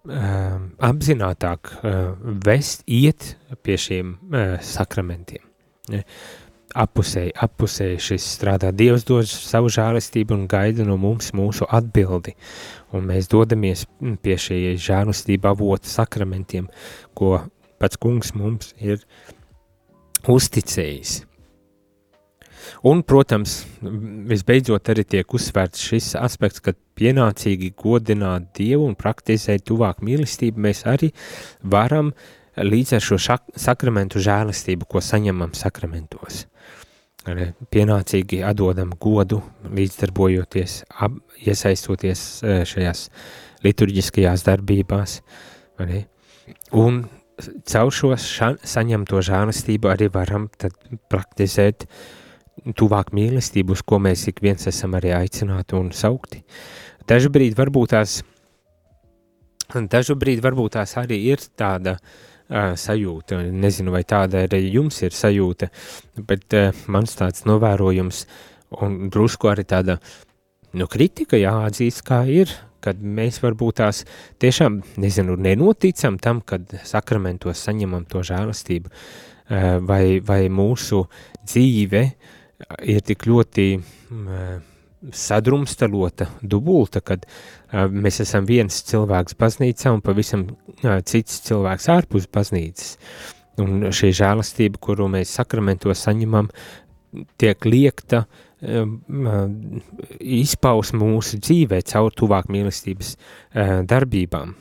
uh, 0.09 0.61
apzinātāk 0.79 1.75
uh, 1.75 2.15
vest, 2.47 2.87
iet 2.87 3.35
pie 3.63 3.79
šiem 3.81 4.15
uh, 4.15 4.57
sakramentiem. 4.63 5.43
Ja? 5.93 6.05
Apusēji, 6.75 7.31
apusēji 7.39 8.01
šis 8.03 8.25
strādā. 8.35 8.73
Dievs 8.75 9.05
dod 9.07 9.29
savu 9.31 9.69
žēlistību 9.71 10.35
un 10.35 10.49
gaida 10.51 10.83
no 10.87 10.97
mums 10.99 11.31
mūsu 11.37 11.69
atbildi. 11.71 12.35
Un 12.95 13.07
mēs 13.11 13.31
dodamies 13.31 13.85
pie 14.23 14.35
šī 14.41 14.59
žēlistība 14.83 15.53
avota 15.55 15.91
sakramentiem, 15.91 16.67
ko 17.15 17.37
pats 17.79 18.01
kungs 18.03 18.35
mums 18.35 18.75
ir 18.83 19.07
uzticējis. 20.27 21.21
Un, 22.85 23.03
protams, 23.07 23.59
visbeidzot 24.31 24.89
arī 24.93 25.05
tiek 25.15 25.35
uzsvērts 25.37 25.83
šis 25.89 26.15
aspekts, 26.21 26.63
ka 26.65 26.75
pienācīgi 26.99 27.75
godināt 27.81 28.51
Dievu 28.57 28.89
un 28.89 28.97
praktizēt 28.99 29.67
tuvāk 29.69 30.03
mīlestību 30.05 30.65
mēs 30.67 30.85
arī 30.89 31.11
varam 31.61 32.13
līdz 32.57 32.97
ar 32.97 33.03
šo 33.03 33.19
šak, 33.19 33.47
sakramentu 33.59 34.23
žēlistību, 34.23 34.87
ko 34.89 35.03
saņemam 35.03 35.55
sakramentos. 35.59 36.45
Arī 37.25 37.49
pienācīgi 37.73 38.43
atdodam 38.45 38.93
godu, 39.01 39.41
līdzdarbojoties, 39.65 40.83
ap, 41.01 41.17
iesaistoties 41.41 42.25
e, 42.45 42.57
šajās 42.69 43.07
liturģiskajās 43.65 44.45
darbībās. 44.45 45.23
Arī. 45.81 46.03
Un 46.77 47.07
caur 47.71 47.95
šo 47.97 48.13
ša, 48.21 48.51
saņemto 48.61 49.23
žēlastību 49.25 49.91
arī 49.91 50.11
varam 50.13 50.51
praktizēt 51.11 51.89
tuvāk 52.77 53.15
mīlestību, 53.17 53.73
uz 53.73 53.83
ko 53.83 53.99
mēs 54.05 54.29
ik 54.31 54.45
viens 54.45 54.69
esam 54.69 54.95
arī 55.01 55.15
aicināti 55.17 55.79
un 55.81 55.91
saukti. 55.97 56.45
Dažu 57.09 57.33
brīdi 57.33 57.57
varbūt 57.57 57.97
tās, 57.97 58.21
dažu 59.73 60.15
brīdi 60.21 60.45
varbūt 60.45 60.77
tās 60.77 60.95
arī 61.01 61.19
ir 61.33 61.43
tāda 61.57 61.97
uh, 61.97 62.31
sajūta, 62.55 63.41
nezinu, 63.51 63.95
vai 63.95 64.05
tāda 64.09 64.45
arī 64.47 64.61
jums 64.77 65.01
ir 65.03 65.17
sajūta, 65.17 65.71
bet 66.29 66.57
uh, 66.59 66.85
mans 66.87 67.17
tāds 67.19 67.47
novērojums 67.49 68.25
un 68.85 69.09
drusku 69.13 69.51
arī 69.51 69.67
tāda, 69.69 69.99
nu, 70.75 70.87
kritika 70.91 71.39
jāatzīst, 71.39 72.05
kā 72.07 72.25
ir, 72.31 72.53
kad 72.85 73.01
mēs 73.01 73.41
varbūt 73.43 73.81
tās 73.81 74.03
tiešām, 74.43 74.83
nezinu, 75.01 75.39
nenoticam 75.41 76.19
tam, 76.23 76.43
kad 76.45 76.69
sakramentos 76.85 77.63
saņemam 77.65 78.05
to 78.11 78.21
žēlastību, 78.27 78.93
vai, 79.89 80.21
vai 80.25 80.43
mūsu 80.53 81.05
dzīve 81.45 82.05
ir 82.89 83.03
tik 83.05 83.27
ļoti 83.29 83.67
eh, 83.75 84.55
sadrumstalota, 85.13 86.29
dubulta, 86.43 87.03
kad 87.05 87.27
eh, 87.27 87.85
mēs 87.89 88.23
esam 88.25 88.47
viens 88.49 88.81
cilvēks 88.89 89.37
baznīcā 89.41 89.93
un 89.95 90.05
pavisam 90.05 90.49
cits 90.83 91.43
cilvēks 91.49 91.91
ārpus 91.93 92.31
baznīcas. 92.33 92.97
Un 93.63 93.91
šī 93.95 94.11
žēlastība, 94.19 94.81
kuru 94.83 95.07
mēs 95.13 95.37
sakramentos 95.37 96.01
saņemam, 96.03 96.49
tiek 97.39 97.63
liekta 97.69 98.25
uh, 98.25 98.44
izpausme 100.21 101.01
mūsu 101.03 101.39
dzīvē 101.43 101.81
caur 101.91 102.15
tuvāk 102.17 102.49
mīlestības 102.53 103.15
darbībām, 103.91 104.55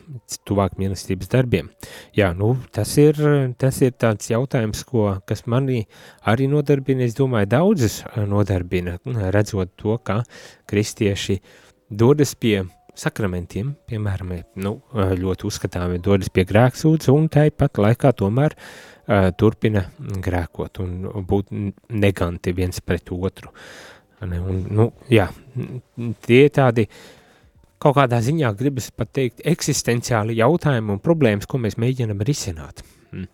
tuvāk 0.48 0.78
mīlestības 0.82 1.32
darbiem. 1.32 1.70
Jā, 2.18 2.32
nu, 2.38 2.54
tas 2.76 2.96
ir, 3.02 3.20
tas 3.62 3.82
ir 3.86 3.96
tāds 4.00 4.30
jautājums, 4.32 4.84
ko, 4.88 5.10
kas 5.30 5.46
manī 5.50 5.84
arī 6.30 6.50
nodarbina, 6.52 7.08
es 7.08 7.18
domāju, 7.18 7.52
daudzas 7.56 8.02
nodarbina, 8.18 9.00
redzot 9.34 9.76
to, 9.80 9.98
kā 10.04 10.22
kristieši 10.70 11.40
dodas 11.94 12.36
pie 12.36 12.64
sakramentiem, 12.98 13.74
piemēram, 13.90 14.36
nu, 14.62 14.76
ļoti 14.94 15.48
uzskatāmi 15.50 16.02
dodas 16.04 16.30
pie 16.34 16.46
grēksūdz 16.50 17.10
un 17.14 17.26
tāpat 17.34 17.80
laikā 17.82 18.12
tomēr 18.20 18.54
uh, 18.54 19.32
turpina 19.38 19.88
grēkot 19.98 20.80
un 20.84 21.26
būt 21.28 21.50
neganti 21.90 22.54
viens 22.54 22.84
pret 22.86 23.10
otru. 23.12 23.50
Uh? 23.50 23.93
Un, 24.24 24.64
nu, 24.72 24.88
jā, 25.12 25.28
tie 26.24 26.44
tādi 26.54 26.88
kaut 27.84 27.98
kādā 27.98 28.22
ziņā 28.24 28.54
gribas 28.60 28.90
pat 28.96 29.12
teikt 29.16 29.44
eksistenciāli 29.48 30.38
jautājumi 30.40 30.96
un 30.96 31.02
problēmas, 31.04 31.50
ko 31.50 31.60
mēs 31.60 31.76
mēģinam 31.82 32.24
risināt. 32.24 32.84
Mm. 33.12 33.28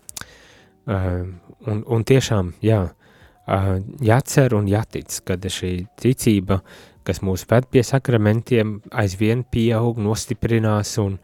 Uh, 0.90 1.52
un, 1.70 1.84
un 1.86 2.06
tiešām, 2.08 2.56
jā, 2.66 2.82
uh, 2.90 3.70
jācer 4.02 4.56
un 4.58 4.70
jātic, 4.72 5.20
kad 5.28 5.46
šī 5.46 5.74
ticība, 6.02 6.64
kas 7.06 7.22
mūs 7.26 7.46
ved 7.50 7.70
pie 7.70 7.84
sakramentiem, 7.86 8.80
aizvien 8.90 9.44
pieaug, 9.46 10.02
nostiprinās 10.02 10.96
un, 11.02 11.20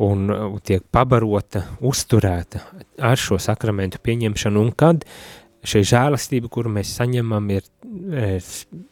un 0.00 0.30
tiek 0.66 0.84
pabarota, 0.92 1.64
uzturēta 1.86 2.62
ar 3.02 3.20
šo 3.20 3.38
sakramentu 3.42 4.00
pieņemšanu, 4.02 4.62
un 4.62 4.72
kad 4.78 5.04
šī 5.66 5.82
žēlastība, 5.92 6.50
kuru 6.52 6.72
mēs 6.72 6.94
saņemam, 6.98 7.50
ir 7.52 7.66
e, 7.66 8.38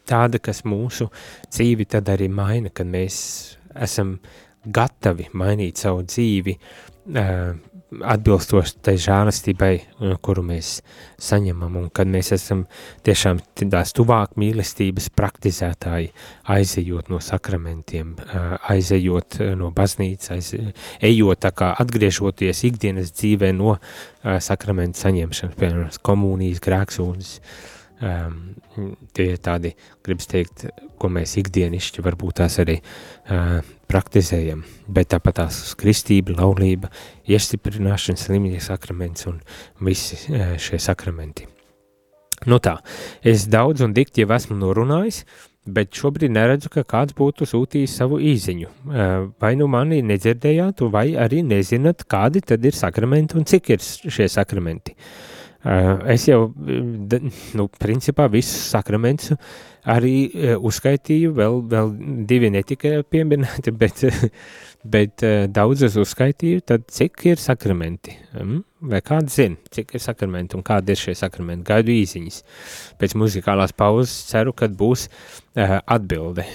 tāda, 0.09 0.41
kas 0.43 0.63
mūsu 0.67 1.09
dzīvi 1.49 1.87
tad 1.89 2.11
arī 2.13 2.29
maina, 2.31 2.71
kad 2.73 2.89
mēs 2.89 3.17
esam 3.79 4.17
gatavi 4.65 5.29
mainīt 5.39 5.81
savu 5.81 6.03
dzīvi, 6.07 6.55
e, 7.15 7.25
atbilstoši 7.89 8.75
tai 8.85 8.95
žēlastībai, 9.01 9.71
uh, 9.79 10.13
kuru 10.21 10.43
mēs 10.45 10.79
saņemam, 11.21 11.77
un 11.79 11.87
kad 11.93 12.09
mēs 12.11 12.31
esam 12.35 12.65
tiešām 13.07 13.41
tās 13.59 13.93
tuvāk 13.97 14.35
mīlestības 14.39 15.09
praktizētāji, 15.17 16.11
aizejot 16.55 17.09
no 17.13 17.21
sakramentiem, 17.23 18.13
uh, 18.27 18.53
aizejot 18.73 19.39
uh, 19.41 19.55
no 19.59 19.71
baznīcas, 19.75 20.53
ejot 21.01 21.41
tā 21.45 21.53
kā 21.55 21.71
atgriežoties 21.81 22.63
ikdienas 22.69 23.13
dzīvē 23.17 23.51
no 23.57 23.77
sakramentu 24.19 24.99
saņemšanas, 24.99 25.57
piemēram, 25.57 25.91
komunijas, 26.05 26.61
grēksūnas, 26.63 27.33
um, 28.03 28.39
tie 29.15 29.31
ir 29.33 29.41
tādi, 29.43 29.73
gribas 30.05 30.29
teikt, 30.29 30.67
ko 30.99 31.11
mēs 31.13 31.37
ikdienišķi 31.39 32.03
varbūt 32.05 32.41
tās 32.41 32.59
arī 32.61 32.79
uh, 32.81 33.61
praktizējam, 33.89 34.63
bet 34.87 35.11
tāpat 35.13 35.39
tās 35.41 35.61
kristība, 35.79 36.35
laulība, 36.37 36.91
iestiprināšana, 37.29 38.21
slimības 38.21 38.69
sakraments 38.71 39.29
un 39.31 39.39
visi 39.85 40.19
uh, 40.31 40.55
šie 40.61 40.79
sakramenti. 40.81 41.47
Nu 42.47 42.61
tā, 42.63 42.77
es 43.27 43.49
daudz 43.51 43.83
un 43.83 43.93
dikti 43.95 44.23
jau 44.23 44.31
esmu 44.31 44.55
norunājis, 44.61 45.25
bet 45.69 45.91
šobrīd 45.99 46.31
neredzu, 46.31 46.69
ka 46.71 46.85
kāds 46.87 47.13
būtu 47.17 47.45
sūtījis 47.49 47.97
savu 47.99 48.21
īziņu. 48.23 48.69
Vai 49.43 49.51
nu 49.59 49.67
mani 49.69 49.99
nedzirdējāt, 50.07 50.85
vai 50.93 51.09
arī 51.19 51.43
nezināt, 51.45 52.07
kādi 52.09 52.41
tad 52.41 52.63
ir 52.65 52.77
sakramenti 52.77 53.37
un 53.37 53.45
cik 53.49 53.73
ir 53.75 53.83
šie 53.83 54.29
sakramenti. 54.31 54.95
Uh, 54.95 55.39
Es 55.59 56.23
jau, 56.23 56.53
nu, 56.55 57.65
principā 57.81 58.29
visus 58.31 58.69
sakramentus 58.71 59.33
arī 59.89 60.15
uzskaitīju, 60.55 61.33
vēl, 61.37 61.61
vēl 61.71 61.93
divi 62.29 62.51
netika 62.53 62.99
pieminēti, 63.09 63.73
bet, 63.81 64.03
bet 64.85 65.25
daudzas 65.55 65.97
uzskaitīju, 65.99 66.65
tad 66.69 66.87
cik 66.93 67.25
ir 67.31 67.41
sakramenti? 67.41 68.17
Mm? 68.37 68.63
Vai 68.89 69.01
kāds 69.03 69.35
zina, 69.35 69.57
cik 69.75 69.97
ir 69.97 70.03
sakramenti 70.03 70.55
un 70.55 70.63
kādi 70.63 70.93
ir 70.95 70.99
šie 71.01 71.15
sakramenti? 71.19 71.65
Gaidu 71.67 71.91
īziņas. 71.91 72.37
Pēc 73.01 73.15
muzikālās 73.19 73.73
pauzes 73.75 74.13
ceru, 74.29 74.53
kad 74.55 74.71
būs 74.79 75.09
uh, 75.09 75.79
atbilde. 75.83 76.45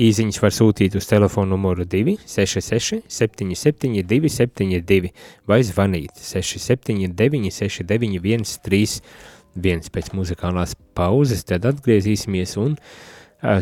Īziņas 0.00 0.40
var 0.42 0.54
sūtīt 0.56 0.96
uz 0.96 1.08
telefonu 1.10 1.52
numuru 1.56 1.84
266 1.84 3.02
77 3.08 4.00
272 4.08 5.12
vai 5.48 5.60
zvanīt 5.66 6.16
679 6.22 7.52
69 7.52 9.12
131 9.56 9.90
pēc 9.92 10.12
muzikālās 10.16 10.74
pauzes, 10.96 11.44
tad 11.44 11.66
atgriezīsimies 11.68 12.56
un 12.60 12.76
uh, 12.76 13.58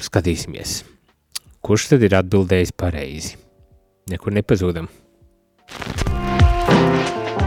skatīsimies, 0.00 0.84
kurš 1.60 1.90
tad 1.92 2.06
ir 2.06 2.16
atbildējis 2.16 2.72
pareizi. 2.76 3.36
Nekur 4.10 4.32
nepazūdam. 4.32 4.88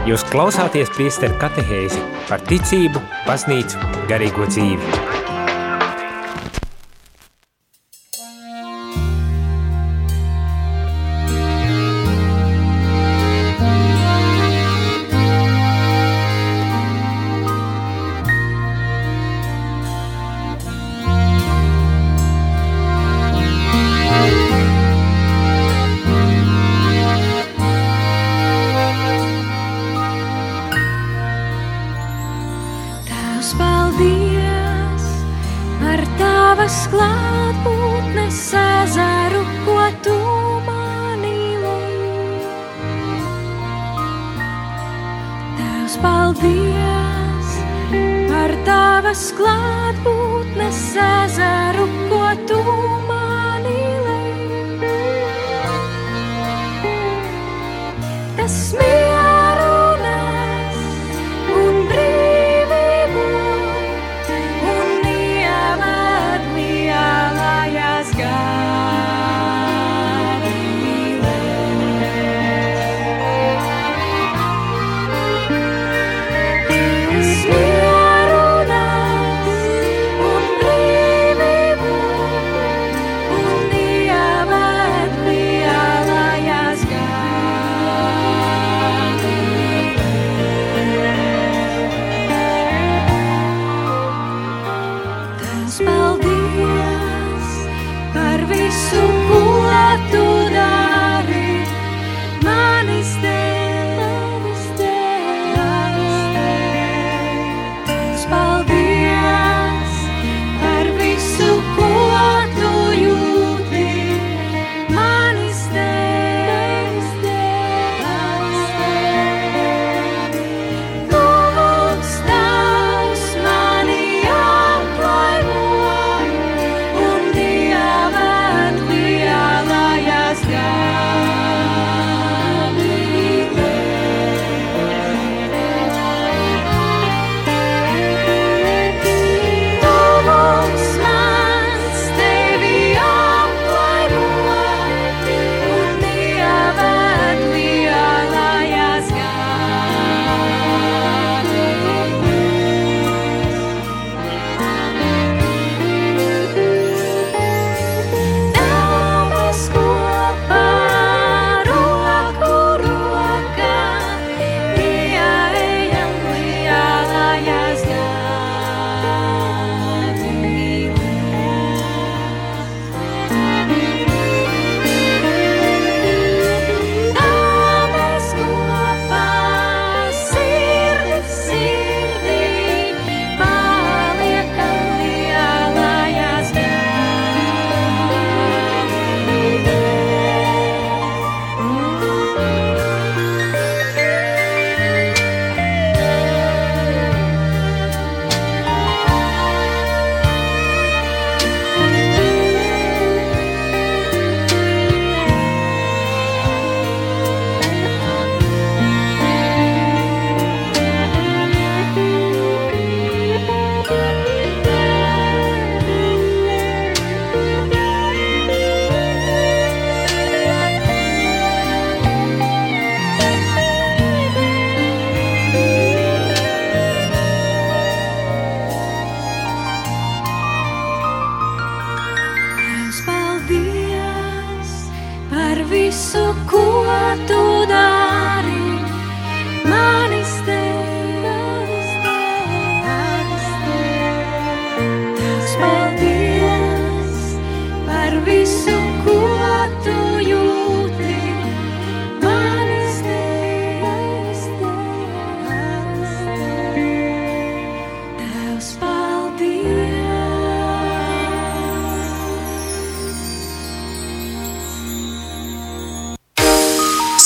Jūs 0.08 0.24
klausāties 0.32 0.90
priesteru 0.96 1.36
katehēzi 1.40 2.00
par 2.28 2.42
ticību, 2.48 3.00
baznīcu, 3.26 3.80
garīgo 4.08 4.48
dzīvi. 4.48 5.19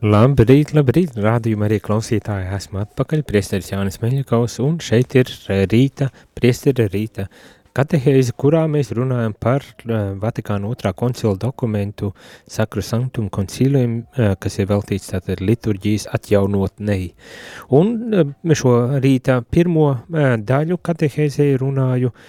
Labrīt, 0.00 0.70
labrīt, 0.72 1.18
rādījumā 1.20 1.66
arī 1.66 1.76
klausītāji 1.84 2.46
esmu 2.56 2.78
atpakaļ, 2.80 3.20
priesteris 3.28 3.68
Jānis 3.68 4.00
Meļakovs, 4.00 4.54
un 4.64 4.78
šeit 4.80 5.12
ir 5.20 5.28
eh, 5.52 5.66
rīta, 5.68 6.08
priesteri 6.32 6.86
rīta 6.88 7.26
katehēze, 7.76 8.32
kurā 8.32 8.62
mēs 8.64 8.94
runājam 8.96 9.34
par 9.36 9.60
uh, 9.60 10.16
Vatikāna 10.18 10.72
otrā 10.72 10.94
koncila 10.96 11.36
dokumentu 11.38 12.14
Sacru 12.48 12.80
Sanctum 12.82 13.28
Concilium, 13.28 14.00
uh, 14.16 14.32
kas 14.40 14.56
ir 14.58 14.72
veltīts 14.72 15.12
tātad 15.12 15.44
liturģijas 15.44 16.08
atjaunotnei. 16.16 17.12
Un 17.76 17.94
uh, 18.10 18.56
šo 18.56 18.74
rīta 19.04 19.42
pirmo 19.52 19.90
uh, 19.92 20.34
daļu 20.40 20.80
katehēzē 20.80 21.52
runāju 21.60 22.10
uh, 22.10 22.24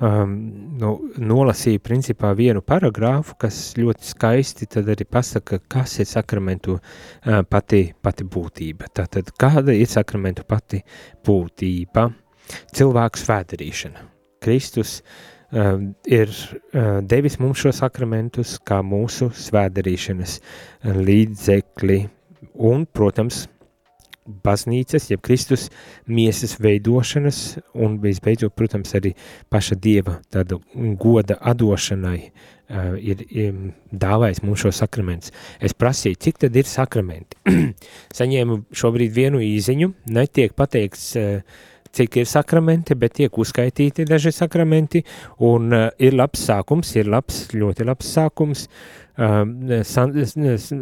um, 0.00 0.34
nu, 0.80 0.92
nolasīja 1.20 1.82
principā 1.84 2.32
vienu 2.36 2.62
paragrāfu, 2.66 3.36
kas 3.40 3.58
ļoti 3.78 4.08
skaisti 4.10 4.68
tad 4.74 4.90
arī 4.92 5.06
pasaka, 5.08 5.60
kas 5.70 5.98
ir 6.02 6.08
sakramentu 6.10 6.76
uh, 6.78 7.40
pati, 7.48 7.82
pati 8.02 8.26
būtība. 8.26 8.90
Tātad, 8.96 9.32
kāda 9.40 9.76
ir 9.76 9.90
sakramentu 9.90 10.46
pati 10.48 10.82
būtība? 11.26 12.08
Cilvēku 12.74 13.20
svēdarīšana. 13.20 14.06
Kristus 14.42 14.98
uh, 15.00 15.76
ir 16.08 16.32
uh, 16.32 16.98
devis 17.04 17.38
mums 17.42 17.62
šo 17.62 17.74
sakramentus 17.76 18.56
kā 18.66 18.80
mūsu 18.86 19.30
svēdarīšanas 19.36 20.40
līdzekli 20.96 22.02
un, 22.60 22.86
protams, 22.88 23.44
baznīcas, 24.44 25.10
jeb 25.10 25.22
Kristus 25.24 25.68
miesas 26.10 26.56
veidošanas 26.62 27.40
un 27.74 27.98
visbeidzot, 28.02 28.54
protams, 28.56 28.94
arī 28.98 29.14
paša 29.52 29.78
Dieva 29.80 30.18
tāda 30.32 30.58
goda 31.00 31.38
adošanai 31.52 32.20
uh, 32.26 32.94
ir, 32.98 33.24
ir 33.30 33.58
dāvājis 33.90 34.42
mums 34.44 34.64
šo 34.64 34.72
sakramentus. 34.74 35.34
Es 35.60 35.74
prasīju, 35.76 36.20
cik 36.26 36.44
tad 36.46 36.56
ir 36.56 36.68
sakramenti? 36.70 37.40
Saņēmu 38.18 38.62
šobrīd 38.76 39.12
vienu 39.16 39.42
īziņu, 39.44 39.92
netiek 40.14 40.54
pateikts, 40.58 41.10
uh, 41.18 41.66
cik 41.96 42.20
ir 42.22 42.30
sakramenti, 42.30 42.94
bet 42.94 43.16
tiek 43.18 43.38
uzskaitīti 43.42 44.06
daži 44.08 44.32
sakramenti, 44.34 45.02
un 45.46 45.74
uh, 45.74 45.86
ir 45.98 46.16
labs 46.18 46.46
sākums, 46.46 46.94
ir 46.96 47.10
labs, 47.10 47.48
ļoti 47.54 47.86
labs 47.88 48.10
sākums. 48.16 48.66
Uh, 49.20 49.42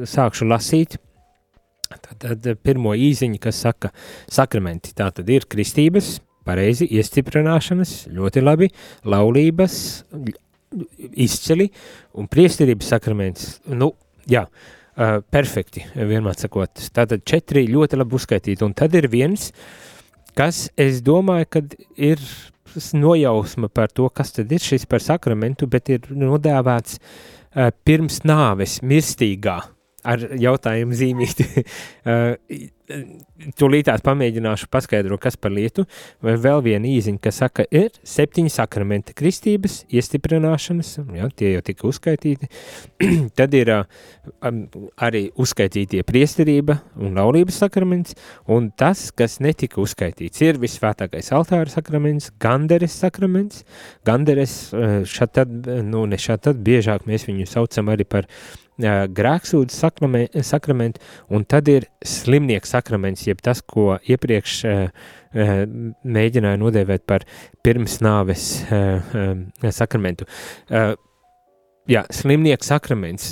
sākšu 0.06 0.46
lasīt, 0.46 0.98
Tad 1.88 2.44
pirmo 2.62 2.92
īziņu, 2.96 3.38
kas 3.42 3.62
saka 3.64 3.92
sakramenti, 4.30 4.92
tā 4.96 5.08
tad 5.14 5.28
ir 5.32 5.46
kristības, 5.50 6.18
pareizi, 6.48 6.88
iestiprināšanas, 6.98 8.08
ļoti 8.14 8.42
labi, 8.44 8.68
laulības, 9.08 9.78
izceli 11.16 11.68
un 12.18 12.28
priesterības 12.30 12.90
sakraments, 12.92 13.46
nu, 13.72 13.92
jā, 14.28 14.44
uh, 14.48 15.18
perfekti, 15.32 15.84
vienmēr 15.94 16.36
sakot, 16.38 16.84
tātad 16.94 17.24
četri 17.28 17.66
ļoti 17.70 18.00
labi 18.00 18.18
uzskaitīti, 18.18 18.66
un 18.66 18.76
tad 18.76 18.96
ir 18.98 19.08
viens, 19.12 19.50
kas, 20.38 20.66
es 20.76 21.00
domāju, 21.04 21.48
kad 21.58 21.74
ir 21.96 22.22
nojausma 22.92 23.70
par 23.72 23.92
to, 23.94 24.10
kas 24.12 24.34
tad 24.36 24.52
ir 24.52 24.62
šis 24.62 24.84
par 24.88 25.02
sakramentu, 25.04 25.68
bet 25.70 25.88
ir 25.94 26.12
nodēvēts 26.12 26.98
uh, 27.00 27.72
pirms 27.88 28.22
nāves 28.28 28.80
mirstīgā, 28.84 29.60
ar 30.04 30.26
jautājumu 30.38 30.98
zīmīti. 30.98 31.48
Uh, 32.88 33.02
tūlītās 33.58 34.02
pamēģināšu 34.04 34.68
paskaidrot, 34.72 35.20
kas 35.20 35.36
par 35.40 35.52
lietu, 35.52 35.84
vai 36.24 36.34
vēl 36.40 36.62
viena 36.64 36.88
īziņa, 36.88 37.20
kas 37.22 37.40
saka, 37.42 37.64
ir 37.74 37.90
septiņi 38.06 38.50
sakramenti 38.52 39.14
kristības, 39.18 39.82
iestiprināšanas, 39.92 40.94
ja, 41.16 41.28
tie 41.36 41.52
jau 41.52 41.64
tika 41.66 41.86
uzskaitīti, 41.90 42.48
tad 43.38 43.56
ir 43.58 43.72
uh, 43.74 43.98
arī 45.04 45.26
uzskaitītie 45.38 46.00
priesterība 46.08 46.78
un 46.96 47.18
laulības 47.20 47.60
sakraments, 47.64 48.16
un 48.50 48.70
tas, 48.72 49.08
kas 49.16 49.38
netika 49.44 49.82
uzskaitīts, 49.82 50.42
ir 50.46 50.60
visvētākais 50.62 51.28
altāra 51.36 51.68
sakraments, 51.72 52.30
ganderes 52.40 52.96
sakraments, 53.02 53.66
ganderes 54.08 54.60
uh, 54.72 55.02
šat 55.08 55.36
tad, 55.42 55.52
nu 55.84 56.06
ne 56.08 56.20
šat 56.20 56.48
tad, 56.48 56.64
biežāk 56.64 57.04
mēs 57.08 57.28
viņu 57.28 57.50
saucam 57.52 57.92
arī 57.92 58.08
par 58.08 58.30
grēksūdzes 58.78 59.80
sakramentu, 60.46 61.00
un 61.28 61.44
tad 61.44 61.68
ir 61.68 61.88
slimnieks 62.04 62.70
sakraments, 62.70 62.77
jeb 63.26 63.42
tas, 63.44 63.62
ko 63.62 63.98
iepriekš 64.02 64.54
mēģināja 66.04 66.60
nodēvēt 66.60 67.04
par 67.08 67.26
pirmsnāves 67.64 68.46
sakramentu. 69.74 70.28
Jā, 71.88 72.02
slimnieks 72.12 72.68
sakraments. 72.68 73.30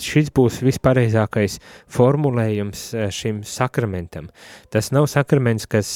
Šis 0.00 0.30
būs 0.32 0.62
vispareizākais 0.64 1.58
formulējums 1.92 2.86
šim 3.12 3.42
sakramentam. 3.44 4.30
Tas 4.72 4.88
nav 4.96 5.08
sakraments, 5.12 5.68
kas 5.68 5.88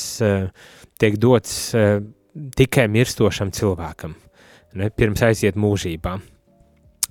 tiek 1.01 1.17
dots 1.21 1.73
tikai 2.59 2.89
mirstošam 2.93 3.51
cilvēkam, 3.57 4.13
ne, 4.77 4.91
pirms 4.93 5.25
aiziet 5.27 5.57
mūžībā. 5.59 6.19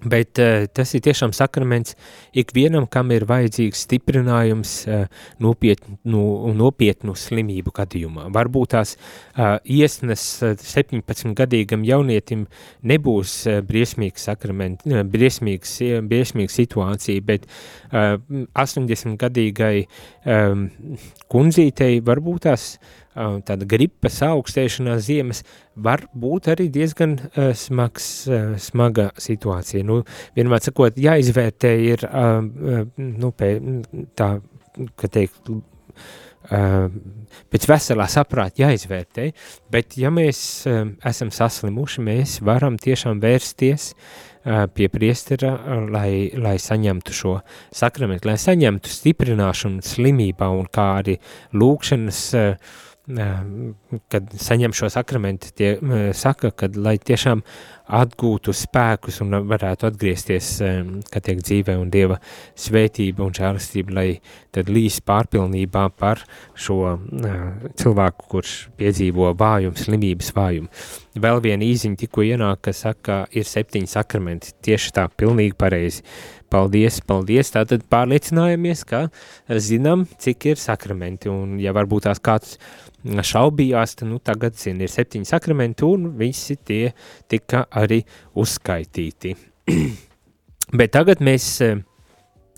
Bet 0.06 0.38
uh, 0.38 0.68
tas 0.70 0.92
ir 0.94 1.02
tiešām 1.08 1.32
sakraments 1.34 1.96
ikvienam, 2.38 2.86
kam 2.86 3.10
ir 3.16 3.24
vajadzīgs 3.26 3.80
stiprinājums 3.88 4.74
uh, 4.86 5.08
nopietnu, 5.42 6.22
nopietnu 6.54 7.16
slimību 7.18 7.74
gadījumā. 7.80 8.28
Varbūt 8.36 8.76
tās 8.76 8.94
uh, 8.94 9.58
iesnes 9.66 10.26
uh, 10.46 10.54
17-gadīgam 10.62 11.82
jaunietim 11.88 12.46
nebūs 12.86 13.34
uh, 13.50 13.58
briesmīgs 13.66 14.30
sakrament, 14.30 14.86
uh, 14.86 15.02
briesmīgs, 15.02 15.74
uh, 15.88 15.98
briesmīga 16.06 16.54
situācija, 16.54 17.26
bet 17.26 17.50
uh, 17.90 18.22
80-gadīgai 18.54 19.74
um, 19.82 20.70
kundzītei 21.34 22.04
varbūt 22.06 22.46
tās 22.46 22.70
tāda 23.48 23.68
gripas 23.70 24.20
augstēšanās 24.26 25.06
ziemas 25.08 25.44
var 25.76 26.06
būt 26.18 26.52
arī 26.54 26.68
diezgan 26.74 27.18
uh, 27.18 27.52
smags, 27.58 28.10
uh, 28.30 28.54
smaga 28.62 29.10
situācija. 29.22 29.86
Nu, 29.88 30.02
vienmēr 30.38 30.64
sakot, 30.66 31.00
jāizvērtē 31.02 31.74
ir, 31.88 32.06
uh, 32.08 32.86
nu, 32.98 33.34
pē, 33.38 33.52
tā, 34.18 34.38
ka 34.98 35.10
teikt, 35.12 35.52
pēc 37.52 37.66
veselā 37.68 38.06
saprāta 38.08 38.64
jāizvērtē, 38.64 39.26
bet 39.74 39.98
ja 40.00 40.08
mēs 40.14 40.40
esam 40.68 41.32
saslimuši, 41.34 42.04
mēs 42.08 42.38
varam 42.46 42.78
tiešām 42.80 43.20
vērsties 43.20 43.90
pie 44.78 44.88
priestera, 44.88 45.58
lai, 45.92 46.32
lai 46.40 46.56
saņemtu 46.62 47.16
šo 47.16 47.34
sakramentu, 47.76 48.30
lai 48.30 48.38
saņemtu 48.40 48.94
stiprināšanu 48.94 49.84
slimībā 49.84 50.48
un 50.56 50.70
kā 50.72 50.88
arī 51.02 51.18
lūkšanas 51.58 52.22
uh, 52.40 52.78
kad 53.08 54.34
saņem 54.36 54.74
šo 54.76 54.90
sakramentu, 54.92 55.54
tie 55.56 55.78
saka, 56.18 56.52
kad 56.52 56.76
lai 56.76 56.98
tiešām 57.00 57.44
atgūtu 57.88 58.52
spēkus 58.52 59.22
un 59.24 59.38
varētu 59.48 59.88
atgriezties, 59.88 60.50
kad 61.08 61.24
tiek 61.24 61.40
dzīvē 61.40 61.78
un 61.80 61.92
Dieva 61.94 62.18
svētība 62.60 63.24
un 63.24 63.36
žēlastība, 63.38 63.96
lai 63.96 64.08
tad 64.52 64.68
līs 64.68 65.00
pārpilnībā 65.08 65.86
par 65.96 66.26
šo 66.52 66.98
cilvēku, 67.80 68.28
kurš 68.34 68.56
piedzīvo 68.80 69.32
vājumu, 69.40 69.80
slimības 69.80 70.34
vājumu. 70.36 70.68
vēl 71.24 71.40
viena 71.48 71.64
īziņa 71.64 72.02
tikko 72.04 72.28
ienāk, 72.28 72.66
kas 72.68 72.84
saka, 72.84 73.22
ir 73.32 73.48
septiņi 73.48 73.88
sakramenti. 73.88 74.52
Tieši 74.68 74.92
tā, 75.00 75.08
pilnīgi 75.08 75.56
pareizi. 75.58 76.04
Paldies, 76.48 77.02
paldies. 77.04 77.50
Tātad 77.52 77.84
pārliecinājamies, 77.92 78.86
ka 78.88 79.08
zinām, 79.60 80.06
cik 80.24 80.54
ir 80.54 80.62
sakramenti. 80.62 81.28
Un, 81.32 81.58
ja 81.60 81.74
varbūt 81.76 82.08
tās 82.08 82.22
kāds 82.24 82.56
šaubījās, 83.04 83.98
tad 84.00 84.10
nu, 84.12 84.20
tagad 84.24 84.56
zina, 84.60 84.86
ir 84.86 84.92
septiņi 84.92 85.28
sakramenti 85.28 85.86
un 85.88 86.10
visi 86.20 86.56
tie 86.56 86.94
tika 87.28 87.66
arī 87.82 88.00
uzskaitīti. 88.40 89.36
Bet 90.80 90.96
tagad 90.96 91.24
mēs 91.24 91.50
eh, 91.64 91.78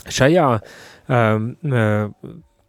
šajā 0.09 0.47
um, 0.55 1.51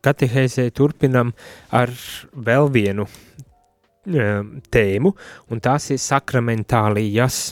katehēzē 0.05 0.69
turpinam 0.77 1.33
ar 1.77 1.93
vēl 2.33 2.69
vienu 2.73 3.07
um, 3.07 4.53
tēmu, 4.73 5.15
un 5.53 5.65
tās 5.65 5.91
ir 5.93 6.01
sakramentālijas 6.01 7.51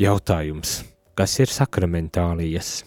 jautājums. 0.00 0.82
Kas 1.14 1.38
ir 1.38 1.50
sakramentālijas? 1.52 2.82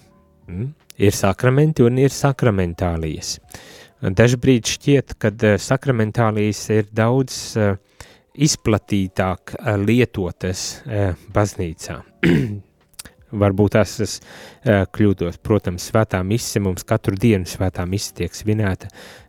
Mm? 0.48 0.74
Ir 0.98 1.16
sakramenti 1.16 1.86
un 1.86 2.00
ir 2.02 2.12
sakramentālijas. 2.12 3.38
Dažbrīd 4.02 4.68
šķiet, 4.68 5.16
ka 5.22 5.32
sakramentālijas 5.62 6.62
ir 6.76 6.90
daudz 6.94 7.40
uh, 7.58 7.76
izplatītāk 8.34 9.56
uh, 9.58 9.76
lietotas 9.82 10.84
baznīcā. 11.34 12.02
Varbūt 13.28 13.74
tas 13.76 13.94
es 14.00 14.12
kļūdos. 14.64 15.42
Protams, 15.44 15.90
svētā 15.90 16.22
mise 16.24 16.62
mums 16.64 16.86
katru 16.88 17.18
dienu 17.20 17.50
svētā 17.50 17.84
mise 17.90 18.14
tiek 18.16 18.32
svinēta. 18.36 18.88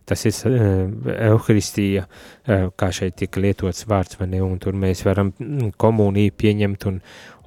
Tas 0.09 0.23
ir 0.25 0.37
uh, 0.47 1.11
Euharistija, 1.29 2.05
uh, 2.07 2.69
kā 2.79 2.89
šeit 2.95 3.19
tika 3.19 3.41
lietots 3.43 3.85
vārds, 3.89 4.17
vai 4.17 4.29
ne, 4.31 4.39
un 4.41 4.55
tur 4.61 4.77
mēs 4.79 5.03
varam 5.05 5.33
mm, 5.35 5.73
komuniju 5.77 6.33
pieņemt 6.39 6.87
un, 6.89 7.01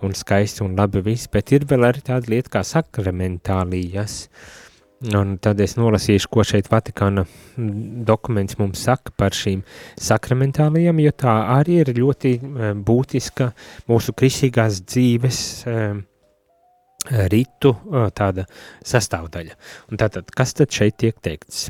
un 0.07 0.15
skaisti 0.17 0.65
un 0.65 0.77
labi 0.79 1.03
viss, 1.05 1.31
bet 1.33 1.53
ir 1.55 1.67
vēl 1.69 1.89
arī 1.89 2.03
tāda 2.07 2.31
lieta 2.33 2.59
kā 2.59 2.63
sakramentālijas. 2.67 4.27
Un 5.19 5.35
tad 5.43 5.59
es 5.59 5.75
nolasīšu, 5.75 6.29
ko 6.31 6.45
šeit 6.47 6.69
Vatikāna 6.71 7.25
dokuments 8.07 8.55
mums 8.61 8.85
saka 8.87 9.11
par 9.19 9.35
šīm 9.35 9.65
sakramentālijām, 9.99 11.01
jo 11.03 11.15
tā 11.25 11.35
arī 11.57 11.81
ir 11.83 11.91
ļoti 11.97 12.37
būtiska 12.87 13.51
mūsu 13.91 14.15
kristīgās 14.15 14.79
dzīves 14.87 15.43
ritu 17.35 17.75
tāda 18.15 18.47
sastāvdaļa. 18.87 19.59
Un 19.91 19.99
tātad, 19.99 20.31
kas 20.31 20.55
tad 20.55 20.71
šeit 20.71 21.01
tiek 21.03 21.19
teikts? 21.19 21.67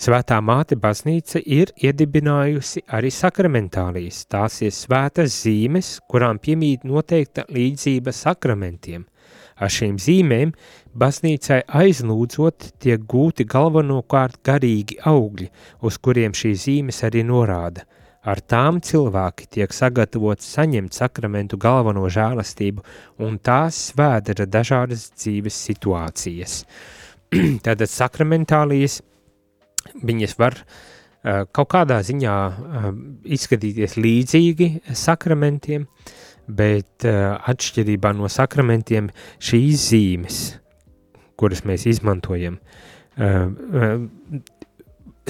Svētā 0.00 0.38
māte 0.40 0.78
baznīca 0.80 1.42
ir 1.44 1.74
iedibinājusi 1.76 2.86
arī 2.96 3.10
sakramentālijas. 3.12 4.22
Tās 4.32 4.60
ir 4.64 4.72
svētas 4.72 5.34
zīmes, 5.42 5.98
kurām 6.08 6.40
piemīt 6.40 6.86
noteikta 6.88 7.44
līdzība 7.52 8.14
sakramentiem. 8.16 9.04
Ar 9.60 9.68
šīm 9.68 9.98
zīmēm 10.00 10.54
baznīcai 10.96 11.60
aizlūdzot 11.82 12.70
tiek 12.80 13.04
gūti 13.04 13.44
galvenokārt 13.44 14.40
garīgi 14.48 15.02
augļi, 15.04 15.50
uz 15.84 16.00
kuriem 16.00 16.32
šīs 16.32 16.64
zīmes 16.68 17.04
arī 17.10 17.26
norāda– 17.28 17.84
Ar 18.20 18.36
tām 18.44 18.82
cilvēki 18.84 19.46
tiek 19.56 19.72
sagatavoti 19.72 20.44
saņemt 20.44 20.92
sakramentu 20.92 21.56
galveno 21.60 22.04
žēlastību, 22.12 22.82
un 23.24 23.38
tās 23.40 23.78
svēdara 23.88 24.44
dažādas 24.44 25.06
dzīves 25.14 25.56
situācijas. 25.70 26.58
Tātad 27.64 27.88
sakramentālijas, 27.88 28.98
viņas 30.02 30.36
var 30.40 30.56
uh, 30.60 31.44
kaut 31.52 31.70
kādā 31.74 32.00
ziņā 32.06 32.36
uh, 32.50 32.88
izskatīties 33.24 33.96
līdzīgi 34.00 34.70
sakramentiem, 34.96 35.86
bet 36.46 37.06
uh, 37.08 37.36
atšķirībā 37.52 38.14
no 38.18 38.30
sakramentiem 38.30 39.10
šīs 39.38 39.90
zīmes, 39.90 40.40
kuras 41.40 41.64
mēs 41.64 41.86
izmantojam, 41.88 42.58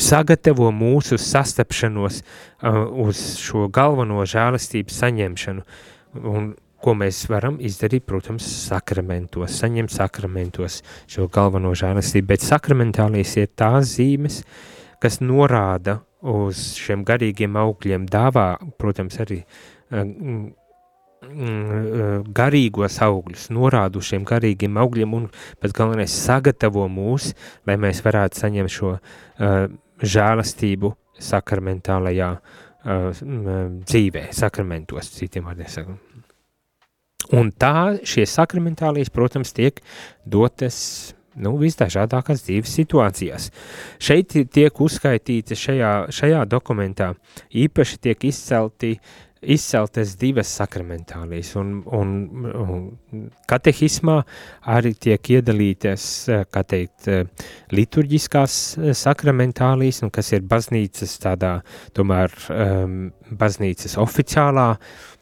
sagatavo 0.01 0.71
mūsu 0.75 1.19
sastapšanos 1.23 2.21
uz 3.05 3.21
šo 3.39 3.69
galveno 3.71 4.25
žēlastības 4.27 4.99
saņemšanu, 5.05 5.63
un 6.33 6.51
ko 6.83 6.95
mēs 6.99 7.25
varam 7.31 7.59
izdarīt, 7.62 8.07
protams, 8.09 8.47
sakramentos, 8.69 9.59
saņemt 9.61 9.93
sakramentos 9.95 10.81
šo 11.11 11.29
galveno 11.33 11.73
žēlastību, 11.77 12.29
bet 12.33 12.47
sakramentālīs 12.47 13.37
ir 13.40 13.51
tās 13.59 13.97
zīmes, 13.97 14.40
kas 15.01 15.21
norāda 15.25 16.01
uz 16.21 16.73
šiem 16.81 17.05
garīgiem 17.09 17.57
augļiem, 17.57 18.07
dāvā, 18.11 18.55
protams, 18.81 19.16
arī 19.25 19.40
uh, 19.40 20.03
mm, 20.05 20.49
uh, 21.25 22.33
garīgos 22.37 23.01
augļus, 23.05 23.49
norādu 23.57 24.03
šiem 24.05 24.27
garīgiem 24.29 24.81
augļiem 24.81 25.16
un 25.16 25.29
pēc 25.61 25.77
galvenais 25.77 26.16
sagatavo 26.27 26.87
mūs, 26.93 27.33
lai 27.69 27.79
mēs 27.81 28.05
varētu 28.05 28.45
saņemt 28.45 28.77
šo 28.77 28.97
uh, 28.97 29.62
žēlastību 30.01 30.95
sakramentālajā 31.21 32.31
uh, 32.37 33.25
dzīvē, 33.85 34.29
sakramentos, 34.37 35.12
citiem 35.16 35.49
vārdiem 35.49 35.69
sakam. 35.73 36.01
Un 37.37 37.53
tā 37.53 38.01
šie 38.07 38.27
sakramentālijas, 38.27 39.13
protams, 39.15 39.53
tiek 39.55 39.79
dotas 40.27 41.15
nu, 41.39 41.55
visdažādākās 41.61 42.45
dzīves 42.47 42.77
situācijās. 42.81 43.51
Šeit 44.03 44.37
tiek 44.53 44.83
uzskaitīti 44.83 45.59
šajā, 45.59 45.95
šajā 46.15 46.45
dokumentā 46.51 47.13
īpaši 47.55 48.01
tiek 48.09 48.31
izcelti 48.31 48.97
izceltas 49.41 50.19
divas 50.21 50.51
sakramentālijas, 50.53 51.55
un, 51.57 51.79
un, 51.97 52.11
un 52.61 53.23
katehismā 53.49 54.19
arī 54.69 54.93
tiek 55.01 55.31
iedalītas, 55.39 56.05
kā 56.53 56.63
teikt, 56.69 57.09
liturģiskās 57.73 58.59
sakramentālijas, 59.01 60.03
un 60.05 60.13
kas 60.13 60.35
ir 60.37 60.45
baznīcas 60.51 61.17
tādā, 61.25 61.55
tomēr 61.97 62.37
um, 62.53 62.99
baznīcas 63.41 63.97
oficiālā 64.05 64.69
uh, 64.75 65.17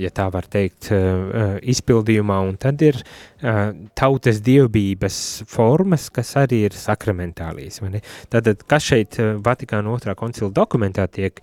ja 0.00 0.10
tā 0.14 0.26
var 0.32 0.46
teikt, 0.50 0.88
eh, 0.92 0.98
eh, 0.98 1.52
izpildījumā, 1.74 2.40
un 2.48 2.56
tad 2.60 2.82
ir 2.82 2.98
eh, 2.98 3.72
tautas 3.94 4.40
dievbības 4.44 5.18
formas, 5.50 6.08
kas 6.10 6.34
arī 6.40 6.64
ir 6.68 6.76
sakramentālijas. 6.78 7.80
Tātad, 8.32 8.64
kas 8.66 8.88
šeit 8.90 9.18
Vatikāna 9.44 9.92
otrā 9.94 10.16
koncila 10.18 10.50
dokumentā 10.50 11.06
tiek 11.08 11.40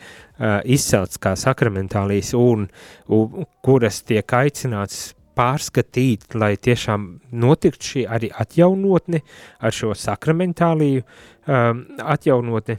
izcelts 0.65 1.19
kā 1.21 1.36
sakramentālijas 1.38 2.34
un, 2.34 2.67
un 3.08 3.45
kuras 3.62 4.02
tiek 4.02 4.26
aicināts 4.26 5.12
pārskatīt, 5.38 6.34
lai 6.36 6.56
tiešām 6.58 7.06
notiktu 7.32 7.91
šī 7.91 8.06
arī 8.10 8.32
atjaunotne 8.34 9.21
ar 9.62 9.76
šo 9.76 9.93
sakramentāliju 9.95 11.06
um, 11.06 11.86
atjaunotne, 12.04 12.78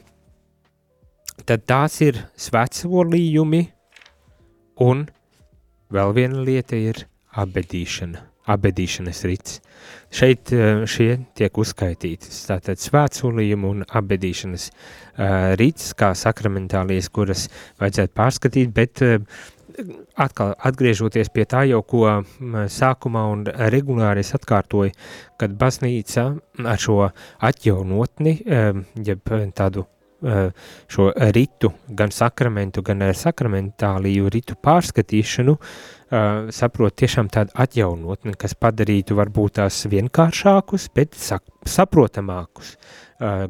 tad 1.47 1.65
tās 1.65 1.97
ir 2.05 2.19
svētsolījumi 2.37 3.63
un 4.85 5.07
Vēl 5.93 6.13
viena 6.15 6.41
lieta 6.41 6.77
ir 6.79 7.03
abedīšana, 7.37 8.21
abedīšanas 8.49 9.23
rits. 9.29 9.59
Šeit 10.13 10.49
eh, 10.55 10.83
šie 10.89 11.09
tiek 11.37 11.57
uzskaitītas, 11.59 12.43
tātad 12.49 12.81
svētsolījumi 12.81 13.69
un 13.69 13.83
abedīšanas 13.85 14.69
uh, 14.69 15.53
rits, 15.59 15.91
kā 15.97 16.13
sakramentālijas, 16.17 17.09
kuras 17.13 17.47
vajadzētu 17.81 18.15
pārskatīt, 18.17 18.73
bet 18.73 19.03
uh, 19.05 19.17
atkal 20.21 20.53
atgriežoties 20.57 21.29
pie 21.33 21.45
tā 21.49 21.63
jau, 21.69 21.81
ko 21.85 22.03
sākumā 22.69 23.23
un 23.33 23.45
regulāri 23.73 24.21
es 24.25 24.33
atkārtoju, 24.37 24.93
kad 25.41 25.55
baznīca 25.57 26.27
ar 26.61 26.81
šo 26.81 26.99
atjaunotni, 27.41 28.35
jeb 29.07 29.33
tādu 29.57 29.87
šo 30.23 31.09
ritu, 31.35 31.73
gan 31.89 32.13
sakramentu, 32.15 32.81
gan 32.85 33.03
ar 33.03 33.17
sakramentāliju 33.17 34.31
ritu 34.31 34.55
pārskatīšanu, 34.63 35.57
uh, 35.57 36.03
saprot 36.53 36.95
tiešām 36.99 37.29
tādu 37.33 37.53
atjaunotni, 37.59 38.35
kas 38.39 38.55
padarītu 38.59 39.17
varbūt 39.17 39.57
tās 39.59 39.83
vienkāršākus, 39.89 40.89
bet 40.95 41.17
saprotamākus, 41.17 42.75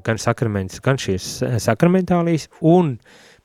gan 0.05 0.21
sakramentus, 0.21 0.81
gan 0.83 0.99
šīs 1.01 1.35
sakramentālijas, 1.63 2.49
un 2.61 2.97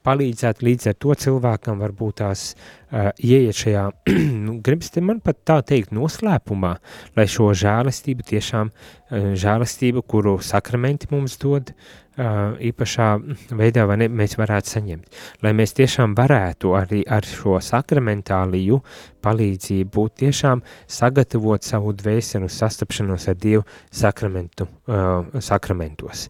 palīdzēt 0.07 0.63
līdz 0.65 0.91
ar 0.93 0.97
to 1.03 1.15
cilvēkam 1.21 1.81
varbūt 1.83 2.21
tās 2.21 2.43
uh, 2.55 3.11
ieiet 3.19 3.59
šajā, 3.59 3.83
nu, 4.47 4.55
gribas 4.65 4.93
te 4.95 5.03
man 5.05 5.19
pat 5.25 5.43
tā 5.49 5.59
teikt, 5.67 5.91
noslēpumā, 5.97 6.71
lai 7.19 7.27
šo 7.29 7.51
žēlastību 7.59 8.25
tiešām, 8.31 8.71
uh, 8.71 9.33
žēlastību, 9.37 10.05
kuru 10.09 10.39
sakramenti 10.45 11.11
mums 11.13 11.37
dod, 11.43 11.75
uh, 11.75 12.08
īpašā 12.19 13.09
veidā 13.55 13.85
ne, 13.97 14.09
mēs 14.09 14.37
varētu 14.39 14.73
saņemt. 14.75 15.19
Lai 15.45 15.53
mēs 15.55 15.75
tiešām 15.79 16.17
varētu 16.19 16.75
arī 16.75 17.05
ar 17.07 17.27
šo 17.27 17.59
sakramentāliju 17.63 18.81
palīdzību 19.23 19.91
būt 19.95 20.15
tiešām 20.25 20.63
sagatavot 20.91 21.63
savu 21.63 21.93
dvēseli 21.97 22.49
sastapšanos 22.51 23.29
ar 23.31 23.37
Dievu 23.39 23.65
sakramentu, 23.91 24.67
uh, 24.89 25.39
sakramentos. 25.41 26.29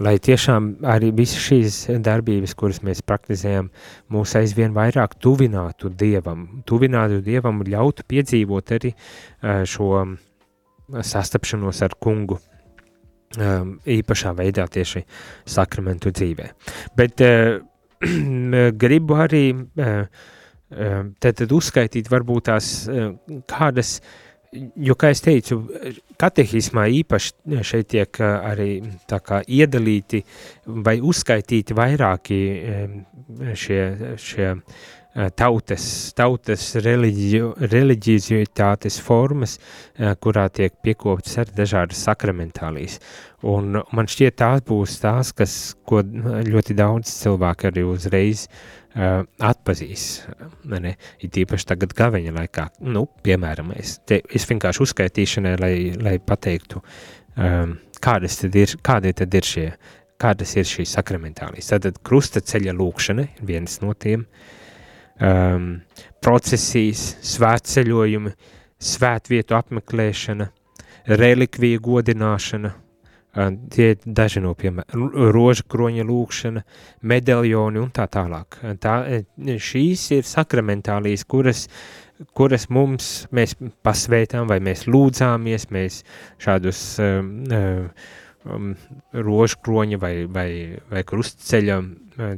Lai 0.00 0.14
tiešām 0.18 0.70
arī 0.88 1.10
visas 1.12 1.42
šīs 1.42 1.80
darbības, 2.04 2.54
kuras 2.58 2.80
mēs 2.86 3.02
praktizējam, 3.02 3.70
mūs 4.14 4.36
aizvien 4.38 4.74
vairāk 4.76 5.18
tuvinātu 5.20 5.90
Dievam, 5.90 6.62
tuvinātu 6.66 7.20
Dievam 7.24 7.60
un 7.60 7.72
ļautu 7.74 8.06
piedzīvot 8.08 8.76
arī 8.78 8.94
uh, 8.94 9.64
šo 9.66 10.06
sastapšanos 10.88 11.82
ar 11.84 11.98
kungu 12.00 12.38
um, 13.36 13.74
īpašā 13.84 14.32
veidā 14.38 14.66
tieši 14.70 15.04
sakramentu 15.48 16.12
dzīvē. 16.14 16.48
Bet 16.96 17.24
uh, 17.24 17.58
gribu 18.84 19.18
arī 19.18 19.44
uh, 19.52 20.06
uh, 20.06 21.04
tad, 21.20 21.42
tad 21.42 21.52
uzskaitīt 21.54 22.10
varbūt 22.12 22.48
tās 22.50 22.72
uh, 22.88 23.12
kādas, 23.50 23.98
jo, 24.52 24.96
kā 24.98 25.12
es 25.12 25.22
teicu, 25.24 25.60
katehismā 26.20 26.86
īpaši 27.02 27.64
šeit 27.66 27.90
tiek 27.94 28.22
uh, 28.22 28.38
arī 28.52 28.70
tā 29.10 29.20
kā 29.24 29.42
iedalīti 29.44 30.22
vai 30.84 30.98
uzskaitīti 31.04 31.76
vairāki 31.76 32.44
um, 32.58 33.02
šie, 33.52 33.82
šie 34.16 34.54
uh, 34.54 34.86
tautas, 35.34 35.84
tautas 36.16 36.64
reliģiju, 36.84 37.52
reliģizitātes 37.72 38.98
formas, 39.02 39.58
eh, 39.96 40.14
kurā 40.22 40.46
tiek 40.52 40.74
piekoptas 40.84 41.38
arī 41.42 41.56
dažādas 41.56 42.02
sakramentālijas. 42.06 42.98
Un 43.42 43.80
man 43.92 44.06
šķiet 44.06 44.36
tās 44.38 44.62
būs 44.66 44.98
tās, 45.02 45.32
kas, 45.32 45.74
ko 45.86 46.02
ļoti 46.02 46.74
daudz 46.74 47.10
cilvēku 47.22 47.68
arī 47.68 47.84
uzreiz 47.86 48.48
uh, 48.48 49.22
atpazīs. 49.38 50.26
Ne? 50.66 50.96
Ir 51.22 51.30
tīpaši 51.30 51.68
tagad 51.70 51.94
gaveņa 51.94 52.34
laikā, 52.34 52.66
nu, 52.90 53.06
piemēram, 53.22 53.70
es, 53.78 54.00
te, 54.04 54.24
es 54.34 54.42
vienkārši 54.50 54.82
uzskaitīšanai, 54.82 55.54
lai, 55.62 55.72
lai 56.02 56.16
pateiktu, 56.18 56.82
um, 57.36 57.78
kādas 58.02 58.40
tad 58.42 58.58
ir, 58.58 58.74
kādi 58.82 59.14
tad 59.14 59.38
ir 59.38 59.46
šie, 59.46 59.68
kādas 60.18 60.56
ir 60.58 60.66
šīs 60.66 60.98
sakramentālijas. 60.98 61.70
Tad 61.78 62.02
krusta 62.02 62.42
ceļa 62.42 62.74
lūkšana 62.74 63.28
ir 63.28 63.50
viens 63.54 63.78
no 63.84 63.94
tiem, 63.94 64.26
uh, 64.26 64.57
um, 65.20 65.70
procesijas, 66.24 67.12
svētceļojumi, 67.34 68.34
svētvietu 68.78 69.56
apmeklēšana, 69.58 70.48
relikviju 71.18 71.82
godināšana, 71.88 72.74
uh, 72.74 72.84
tie 73.70 73.92
ir 73.92 74.02
daži 74.04 74.42
no 74.42 74.54
piemēriem, 74.58 75.08
roža 75.34 75.64
kroņa 75.70 76.04
lūkšana, 76.08 76.64
medaļoni 77.12 77.82
un 77.82 77.90
tā 77.94 78.08
tālāk. 78.10 78.58
Tā, 78.82 78.94
šīs 79.38 80.06
ir 80.16 80.28
sakramentālijas, 80.28 81.24
kuras, 81.28 81.66
kuras 82.36 82.68
mums 82.72 83.28
mēs 83.34 83.54
pasvētām 83.86 84.48
vai 84.50 84.58
mēs 84.64 84.86
lūdzāmies, 84.90 85.68
mēs 85.74 86.02
šādus 86.42 86.82
um, 87.02 87.34
um, 88.44 88.72
rožu 89.12 89.60
kroņa 89.64 90.00
vai, 90.02 90.14
vai, 90.26 90.50
vai 90.90 91.04
krustceļa, 91.06 91.82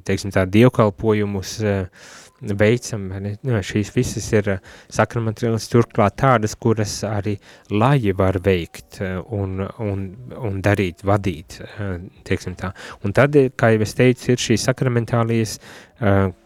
teiksim 0.04 0.34
tā, 0.34 0.44
dievkalpojumus 0.50 1.56
uh, 1.64 2.10
veicam, 2.40 3.08
nu, 3.44 3.60
šīs 3.64 3.92
visas 3.94 4.26
ir 4.32 4.48
eh, 4.54 4.60
sakramentālas 4.92 5.68
turklāt 5.70 6.16
tādas, 6.20 6.56
kuras 6.56 7.00
arī 7.06 7.36
laji 7.70 8.14
var 8.16 8.40
veikt 8.44 9.00
eh, 9.04 9.18
un, 9.36 9.60
un, 9.78 10.06
un 10.38 10.60
darīt, 10.64 11.04
vadīt, 11.06 11.60
eh. 11.60 12.70
Un 13.04 13.16
tad, 13.16 13.36
kā 13.56 13.72
jau 13.74 13.82
es 13.84 13.96
teicu, 13.98 14.32
ir 14.32 14.40
šīs 14.40 14.68
sakramentālijas, 14.68 15.58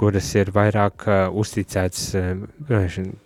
kuras 0.00 0.28
ir 0.34 0.50
vairāk 0.54 1.04
uzticēts 1.30 2.08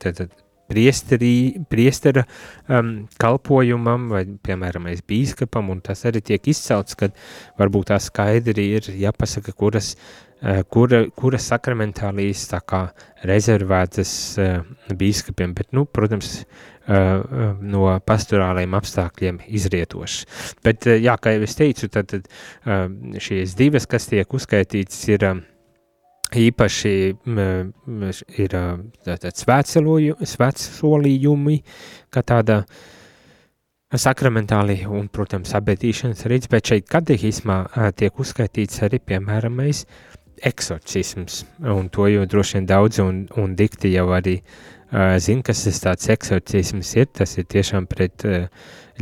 tad, 0.02 0.20
priesterī, 0.68 1.62
priestera 1.70 2.26
um, 2.68 3.06
kalpojumam 3.20 4.10
vai, 4.12 4.24
piemēram, 4.44 4.90
bīskapam, 5.08 5.70
un 5.72 5.80
tas 5.84 6.04
arī 6.08 6.20
tiek 6.20 6.50
izcelts, 6.52 6.98
kad 6.98 7.16
varbūt 7.60 7.88
tā 7.92 8.00
skaidri 8.02 8.66
ir 8.76 8.90
jāpasaka, 9.00 9.54
kuras 9.56 9.94
uh, 9.94 10.27
kura, 10.70 11.02
kura 11.18 11.38
sakramentālijas 11.42 12.44
tā 12.52 12.60
kā 12.62 12.82
rezervētas 13.26 14.10
uh, 14.38 14.60
bīskapiem, 14.94 15.54
bet, 15.56 15.72
nu, 15.74 15.82
protams, 15.84 16.44
uh, 16.86 17.24
no 17.58 18.00
pastorālajiem 18.06 18.76
apstākļiem 18.78 19.40
izrietošas. 19.58 20.54
Bet, 20.64 20.86
jā, 21.02 21.16
kā 21.18 21.34
jau 21.34 21.42
es 21.46 21.58
teicu, 21.58 21.88
tad, 21.92 22.12
tad 22.12 22.22
šīs 23.18 23.56
divas, 23.58 23.88
kas 23.90 24.06
tiek 24.10 24.38
uzskaitītas, 24.38 25.00
ir 25.10 25.26
īpaši 26.38 26.94
uh, 27.16 28.22
ir 28.38 28.50
svētsolījumi, 29.42 31.58
kā 32.14 32.22
tāda 32.22 32.62
sakramentāli 33.88 34.82
un, 34.84 35.08
protams, 35.08 35.54
abetīšanas 35.56 36.26
rīts, 36.28 36.50
bet 36.52 36.68
šeit 36.68 36.84
katehismā 36.92 37.62
tiek 37.96 38.12
uzskaitīts 38.20 38.82
arī, 38.84 38.98
piemēram, 39.00 39.54
mēs 39.62 39.86
uh, 39.86 40.17
eksorcisms, 40.46 41.42
un 41.60 41.88
to 41.92 42.08
jau 42.10 42.26
droši 42.28 42.58
vien 42.58 42.68
daudz 42.68 43.00
un, 43.02 43.24
un 43.40 43.54
dikti 43.58 43.92
jau 43.94 44.08
arī 44.16 44.38
uh, 44.40 45.16
zina, 45.22 45.44
kas 45.46 45.64
tas 45.66 45.80
tāds 45.84 46.10
eksorcisms 46.14 46.94
ir, 46.98 47.08
tas 47.12 47.36
ir 47.38 47.48
tiešām 47.50 47.88
pret 47.90 48.26
uh, 48.28 48.46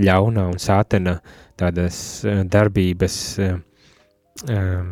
ļauna 0.00 0.48
un 0.52 0.62
sātana 0.62 1.18
tādas 1.58 1.98
uh, 2.24 2.42
darbības, 2.48 3.18
uh, 3.44 3.60
um, 4.52 4.90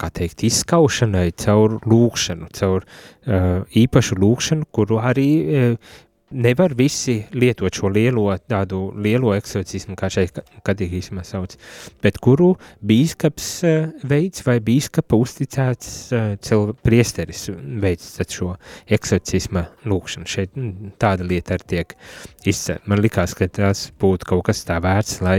kā 0.00 0.10
teikt, 0.18 0.44
izskaušanai 0.48 1.28
caur 1.40 1.78
lūkšanu, 1.86 2.50
caur 2.58 2.84
uh, 2.84 3.62
īpašu 3.70 4.18
lūkšanu, 4.20 4.68
kuru 4.74 5.00
arī 5.00 5.28
uh, 5.44 5.94
nevar 6.34 6.74
visi 6.76 7.20
lietot 7.34 7.74
šo 7.74 7.88
lielo, 7.92 8.26
tādu 8.50 8.88
lielo 9.00 9.32
eksorcismu, 9.36 9.96
kā 9.98 10.10
šeit 10.12 10.38
katehismā 10.66 11.24
sauc, 11.26 11.56
bet 12.04 12.18
kuru 12.22 12.54
bīskaps 12.84 13.48
eh, 13.68 13.88
veids 14.10 14.44
vai 14.46 14.58
bīskapa 14.64 15.18
uzticēts 15.18 15.90
eh, 16.12 16.64
priesteris 16.84 17.46
veids 17.82 18.18
šo 18.34 18.54
eksorcisma 18.92 19.66
lūkšanu. 19.86 20.28
Šeit 20.28 20.54
mm, 20.58 20.94
tāda 21.00 21.26
lieta 21.26 21.58
arī 21.58 21.68
tiek 21.74 21.96
izcelt. 22.48 22.86
Man 22.90 23.02
likās, 23.04 23.36
ka 23.38 23.48
tas 23.48 23.86
būtu 24.00 24.28
kaut 24.32 24.44
kas 24.48 24.64
tā 24.66 24.80
vērts, 24.82 25.20
lai 25.24 25.38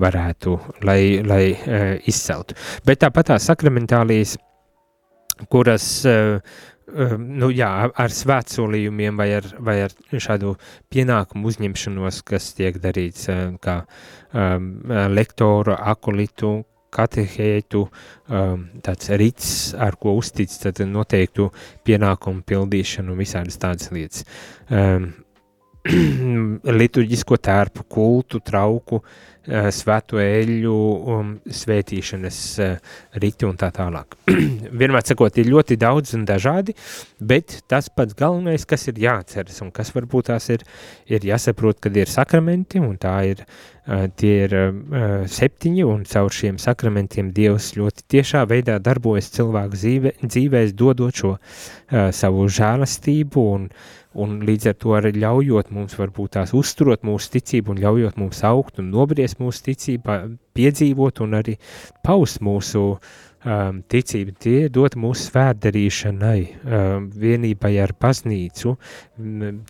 varētu, 0.00 0.56
lai, 0.86 1.00
lai 1.26 1.44
uh, 1.54 1.92
izceltu. 2.08 2.56
Bet 2.86 3.02
tāpat 3.04 3.30
tā 3.30 3.38
sakramentālijas, 3.42 4.36
kuras 5.52 5.86
uh, 6.08 6.40
Ehm, 6.90 7.24
nu, 7.38 7.48
jā, 7.54 7.70
ar 7.88 8.12
svētsolījumiem 8.12 9.16
vai 9.18 9.28
ar, 9.36 9.46
vai 9.62 9.76
ar 9.84 9.94
šādu 10.12 10.56
pienākumu 10.92 11.48
uzņemšanos, 11.52 12.20
kas 12.26 12.50
tiek 12.58 12.76
darīts 12.82 13.28
ehm, 13.32 13.56
kā 13.62 13.82
um, 14.34 14.68
lektoru, 15.14 15.76
akolitu, 15.78 16.58
katehētu, 16.92 17.86
um, 18.28 18.66
tāds 18.84 19.08
rits, 19.16 19.50
ar 19.80 19.96
ko 19.96 20.12
uztic 20.18 20.52
tad 20.60 20.82
noteiktu 20.84 21.48
pienākumu 21.86 22.44
pildīšanu 22.44 23.14
un 23.14 23.22
visādas 23.22 23.56
tādas 23.62 23.88
lietas. 23.94 24.26
Um, 24.68 25.12
liturģisko 26.82 27.38
tērpu, 27.42 27.86
kultu, 27.90 28.42
trauku, 28.44 29.00
uh, 29.00 29.31
Eh, 29.42 29.72
svēto 29.74 30.20
eļu 30.22 30.72
um, 31.10 31.30
svētīšanas 31.50 32.36
uh, 32.62 32.92
riti 33.18 33.42
un 33.42 33.56
tā 33.58 33.72
tālāk. 33.74 34.14
Vienmēr 34.78 35.02
sakot, 35.02 35.34
ir 35.42 35.48
ļoti 35.50 35.74
daudz 35.82 36.12
un 36.14 36.22
dažādi, 36.28 36.76
bet 37.18 37.56
tas 37.66 37.88
pats 37.90 38.14
galvenais, 38.14 38.62
kas 38.70 38.86
ir 38.92 39.00
jāatceras 39.02 39.58
un 39.64 39.72
kas 39.74 39.90
varbūt 39.96 40.28
tās 40.30 40.46
ir, 40.54 40.62
ir 41.10 41.26
jāsaprot, 41.26 41.80
kad 41.82 41.98
ir 41.98 42.06
sakramenti 42.06 42.78
un 42.78 42.94
tā 43.02 43.16
ir, 43.32 43.42
uh, 43.42 44.04
tie 44.14 44.36
ir 44.44 44.54
uh, 44.60 45.08
septiņi 45.26 45.88
un 45.90 46.04
caur 46.06 46.30
šiem 46.30 46.60
sakramentiem 46.62 47.32
Dievs 47.34 47.72
ļoti 47.80 48.06
tiešā 48.14 48.44
veidā 48.46 48.78
darbojas 48.78 49.32
cilvēku 49.34 49.74
dzīve, 49.74 50.14
dzīvēs, 50.22 50.76
dodot 50.78 51.18
šo 51.18 51.32
uh, 51.34 52.12
savu 52.14 52.46
žēlastību 52.46 53.48
un 53.56 53.66
uh, 53.66 53.90
un 54.14 54.38
līdz 54.46 54.70
ar 54.72 54.78
to 54.80 54.94
arī 54.98 55.12
ļaujot 55.22 55.72
mums 55.72 55.96
varbūt 55.98 56.36
tās 56.36 56.52
uzturot 56.56 57.04
mūsu 57.06 57.32
ticību 57.36 57.74
un 57.74 57.82
ļaujot 57.82 58.20
mums 58.20 58.42
augt 58.48 58.80
un 58.82 58.90
nobriest 58.92 59.40
mūsu 59.40 59.66
ticībā, 59.70 60.18
piedzīvot 60.56 61.22
un 61.24 61.38
arī 61.38 61.56
paust 62.04 62.42
mūsu 62.44 62.82
um, 62.92 63.80
ticību, 63.88 64.34
tie 64.42 64.68
dot 64.72 64.96
mūsu 65.00 65.30
svētdarīšanai, 65.30 66.38
um, 66.62 67.08
vienībai 67.24 67.72
ar 67.82 67.94
baznīcu, 68.00 68.76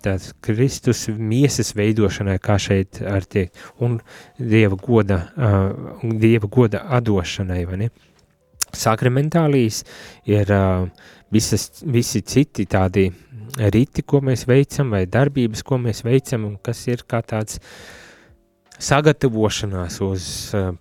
tāds 0.02 0.32
Kristus 0.44 1.06
miesas 1.08 1.74
veidošanai, 1.78 2.38
kā 2.42 2.58
šeit 2.62 3.02
ar 3.06 3.26
tiek, 3.26 3.52
un 3.82 4.00
Dieva 4.38 4.78
goda, 4.80 5.24
uh, 5.36 6.02
Dieva 6.02 6.50
goda 6.50 6.86
adošanai, 6.98 7.64
vai 7.70 7.84
ne? 7.84 7.92
Sakramentālīs 8.72 9.82
ir 10.32 10.48
uh, 10.48 10.86
visas, 11.32 11.82
visi 11.84 12.22
citi 12.24 12.66
tādi 12.68 13.10
riti, 13.58 14.02
ko 14.02 14.22
mēs 14.24 14.46
veicam, 14.48 14.92
vai 14.94 15.04
darbības, 15.10 15.64
ko 15.66 15.80
mēs 15.82 16.04
veicam, 16.06 16.46
un 16.48 16.56
kas 16.62 16.86
ir 16.88 17.04
kā 17.08 17.22
tāds 17.26 17.60
sagatavošanās 18.82 20.00
uz 20.02 20.24
uh, 20.58 20.72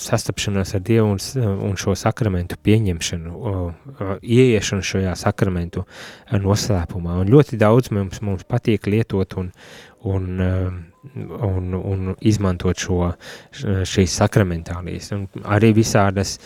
sastapšanos 0.00 0.74
ar 0.74 0.82
Dievu 0.82 1.12
un, 1.14 1.20
un 1.68 1.76
šo 1.78 1.94
sakramentu 1.98 2.58
pieņemšanu, 2.58 3.34
uh, 3.36 4.16
ieiešanu 4.22 4.86
šajā 4.88 5.14
sakramentu 5.20 5.84
noslēpumā. 6.32 7.20
Un 7.22 7.30
ļoti 7.30 7.60
daudz 7.60 7.92
mums, 7.94 8.22
mums 8.24 8.48
patīk 8.48 8.90
lietot 8.90 9.38
un, 9.38 9.52
un, 10.04 10.40
un, 11.42 11.74
un 11.74 12.14
izmantot 12.20 12.78
šo, 12.78 13.12
šīs 13.88 14.16
sakramentālijas. 14.20 15.12
Un 15.16 15.26
arī 15.44 15.72
visādas, 15.76 16.36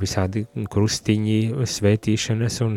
visādi 0.00 0.44
krustiņi, 0.72 1.38
svētīšanas 1.76 2.60
un, 2.66 2.76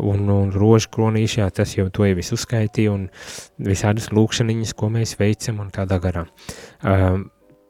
un, 0.00 0.24
un 0.36 0.54
rožu 0.54 0.92
kronīši, 0.96 1.42
jā, 1.42 1.50
tas 1.60 1.74
jau 1.78 1.88
to 1.90 2.06
jau 2.08 2.22
es 2.22 2.32
uzskaitīju, 2.36 2.94
un 2.94 3.68
visādas 3.70 4.10
lūkšaniņas, 4.14 4.74
ko 4.78 4.92
mēs 4.94 5.18
veicam 5.20 5.62
un 5.64 5.74
tādā 5.74 6.00
garā. 6.02 6.26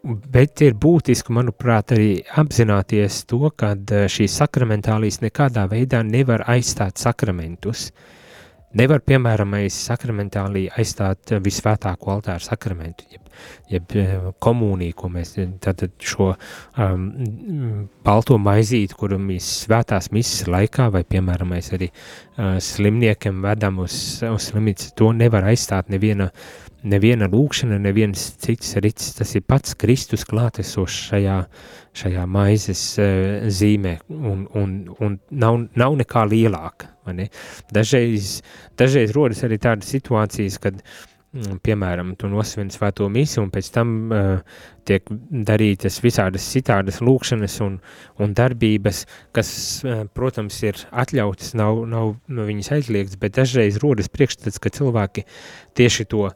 Bet 0.00 0.62
ir 0.64 0.78
būtiski, 0.80 1.34
manuprāt, 1.36 1.92
arī 1.92 2.22
apzināties 2.40 3.26
to, 3.28 3.42
ka 3.52 3.74
šīs 4.08 4.38
sakramentālijas 4.40 5.20
nekādā 5.20 5.66
veidā 5.68 6.00
nevar 6.06 6.46
aizstāt 6.48 6.96
sakramentus. 7.02 7.90
Uh, 7.90 8.16
Nevar, 8.78 9.00
piemēram, 9.02 9.56
sakramentālī 9.74 10.68
aizstāt 10.78 11.32
visvētāko 11.42 12.12
altāru 12.12 12.44
sakramentu, 12.44 13.02
jeb, 13.10 13.24
jeb 13.72 13.94
eh, 13.98 14.12
komuniju, 14.38 14.94
ko 14.94 15.08
mēs 15.10 15.32
tātad 15.64 15.96
šo 15.98 16.28
um, 16.78 17.08
balto 18.06 18.38
maizīti, 18.38 18.94
kuru 18.94 19.18
mēs 19.18 19.48
svētās 19.64 20.12
misas 20.14 20.46
laikā, 20.46 20.86
vai, 20.94 21.02
piemēram, 21.02 21.50
mēs 21.50 21.72
arī 21.74 21.88
uh, 21.90 22.60
slimniekiem 22.62 23.40
vedam 23.42 23.82
uz, 23.82 23.96
uz 24.28 24.46
slimnīcu, 24.52 24.92
to 24.94 25.10
nevar 25.18 25.50
aizstāt 25.50 25.90
neviena, 25.90 26.30
neviena 26.86 27.26
lūkšana, 27.32 27.80
neviens 27.82 28.28
cits 28.38 28.78
rits, 28.78 29.10
tas 29.18 29.34
ir 29.34 29.42
pats 29.50 29.74
Kristus 29.82 30.22
klātesošs 30.30 31.10
šajā, 31.10 31.40
šajā 32.04 32.30
maizes 32.38 32.86
uh, 33.02 33.50
zīmē, 33.50 33.98
un, 34.14 34.46
un, 34.62 34.78
un 35.02 35.20
nav, 35.42 35.58
nav 35.74 35.98
nekā 36.04 36.22
lielāka 36.30 36.94
Dažreiz, 37.74 38.40
dažreiz 38.78 39.14
rodas 39.16 39.42
arī 39.46 39.58
tādas 39.62 39.90
situācijas, 39.92 40.58
kad, 40.62 40.82
mm, 41.32 41.60
piemēram, 41.64 42.14
tu 42.20 42.30
nosvini 42.30 42.74
svēto 42.74 43.08
misiju, 43.12 43.46
un 43.46 43.54
pēc 43.54 43.70
tam 43.74 43.94
uh, 44.10 44.60
tiek 44.88 45.08
darītas 45.50 46.00
visādas 46.04 46.46
citādas 46.52 47.00
lūkšanas 47.04 47.58
un, 47.66 47.80
un 48.20 48.36
darbības, 48.36 49.04
kas, 49.36 49.50
uh, 49.86 50.04
protams, 50.14 50.60
ir 50.66 50.78
atļautas, 50.90 51.54
nav, 51.58 51.84
nav 51.90 52.14
no 52.28 52.46
viņas 52.48 52.72
aizliegts, 52.78 53.18
bet 53.20 53.38
dažreiz 53.40 53.80
rodas 53.82 54.12
priekšstats, 54.12 54.62
ka 54.62 54.72
cilvēki 54.80 55.26
tieši 55.78 56.08
to 56.10 56.30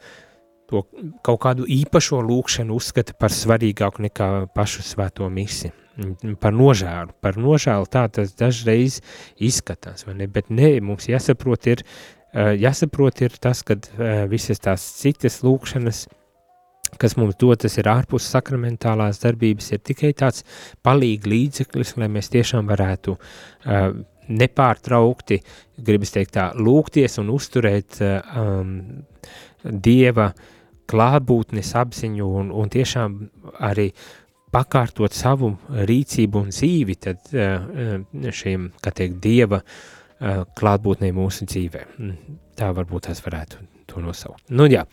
to 0.64 0.80
kaut 1.20 1.42
kādu 1.44 1.66
īpašo 1.68 2.22
lūkšanu 2.24 2.72
uzskata 2.72 3.12
par 3.20 3.28
svarīgāku 3.28 4.06
nekā 4.06 4.28
pašu 4.56 4.80
svēto 4.80 5.28
misiju 5.28 5.83
par 6.40 6.54
nožēlu. 6.54 7.14
Par 7.22 7.38
nožēlu 7.38 7.88
tā 7.90 8.06
tas 8.12 8.34
dažreiz 8.38 9.00
izskatās, 9.38 10.06
vai 10.06 10.16
ne? 10.18 10.28
Bet 10.30 10.50
nē, 10.50 10.76
mums 10.84 11.08
jāsaprot 11.08 11.68
ir, 11.70 11.84
jāsaprot 12.34 13.22
ir 13.26 13.36
tas, 13.42 13.62
ka 13.66 13.78
visas 14.30 14.62
tās 14.62 14.86
citas 14.98 15.42
lūkšanas, 15.46 16.06
kas 17.00 17.16
mums 17.18 17.38
dotas 17.40 17.78
ir 17.78 17.90
ārpus 17.90 18.26
sakramentālās 18.30 19.22
darbības, 19.22 19.72
ir 19.74 19.84
tikai 19.86 20.12
tāds 20.18 20.44
palīgi 20.84 21.30
līdzeklis, 21.30 21.96
lai 21.98 22.10
mēs 22.12 22.30
tiešām 22.34 22.68
varētu 22.70 23.14
uh, 23.14 23.86
nepārtraukti, 24.24 25.40
gribas 25.84 26.14
teikt 26.14 26.36
tā, 26.38 26.50
lūgties 26.56 27.18
un 27.22 27.32
uzturēt 27.34 27.98
um, 28.02 28.76
Dieva 29.64 30.28
klātbūtnes 30.88 31.70
apziņu 31.80 32.26
un, 32.40 32.50
un 32.52 32.70
tiešām 32.72 33.14
arī 33.64 33.86
uh, 33.88 34.23
pakārtot 34.54 35.14
savu 35.14 35.50
rīcību 35.88 36.44
un 36.44 36.52
dzīvi 36.52 36.96
tad 37.02 37.34
eh, 37.34 37.98
šiem, 38.34 38.68
kā 38.82 38.92
teikt, 38.94 39.18
Dieva 39.24 39.60
eh, 39.60 40.44
klātbūtnē 40.58 41.10
mūsu 41.16 41.48
dzīvē. 41.50 41.82
Mm, 41.98 42.38
tā 42.58 42.70
varbūt 42.76 43.08
tās 43.08 43.22
varētu 43.24 43.64
to 43.90 44.04
nosaukt. 44.04 44.46
Nu 44.54 44.68
jā, 44.70 44.84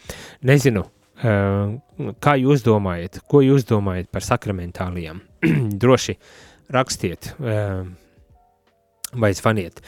nezinu, 0.48 0.86
eh, 1.22 2.12
kā 2.24 2.36
jūs 2.42 2.66
domājat, 2.66 3.22
ko 3.30 3.44
jūs 3.46 3.68
domājat 3.70 4.12
par 4.14 4.26
sakramentālijām? 4.28 5.22
Droši 5.82 6.18
rakstiet 6.72 7.34
vai 9.12 9.30
zvaniet 9.36 9.82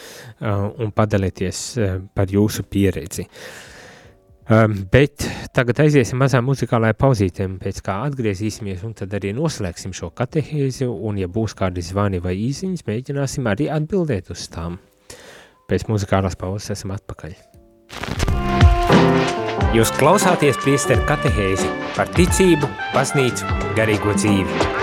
un 0.44 0.90
padalieties 0.92 1.60
par 2.12 2.34
jūsu 2.34 2.66
pieredzi. 2.68 3.24
Uh, 3.24 3.73
bet 4.92 5.24
tagad 5.56 5.80
aiziesim 5.86 6.20
mazā 6.20 6.42
muzikālajā 6.44 6.98
pauzītē, 7.00 7.48
pēc 7.64 7.82
kā 7.86 8.00
atgriezīsimies, 8.10 8.84
un 8.84 8.96
tad 8.98 9.16
arī 9.16 9.32
noslēgsim 9.38 9.96
šo 9.96 10.12
katehēzi, 10.16 10.88
un 10.88 11.22
ja 11.22 11.30
būs 11.32 11.56
kādi 11.56 11.84
zvani 11.86 12.20
vai 12.24 12.36
īziņas, 12.50 12.86
mēģināsim 12.88 13.48
arī 13.48 13.70
atbildēt 13.72 14.34
uz 14.36 14.48
tām. 14.52 14.80
Pēc 15.70 15.88
muzikālās 15.88 16.36
pauzes 16.36 16.76
esam 16.76 16.92
atpakaļ. 16.98 17.38
Jūs 19.74 19.90
klausāties 19.98 20.60
priesteru 20.62 21.02
katehēzi 21.10 21.70
par 21.96 22.12
ticību, 22.14 22.70
baznīcu, 22.94 23.48
garīgo 23.80 24.14
dzīvi. 24.20 24.83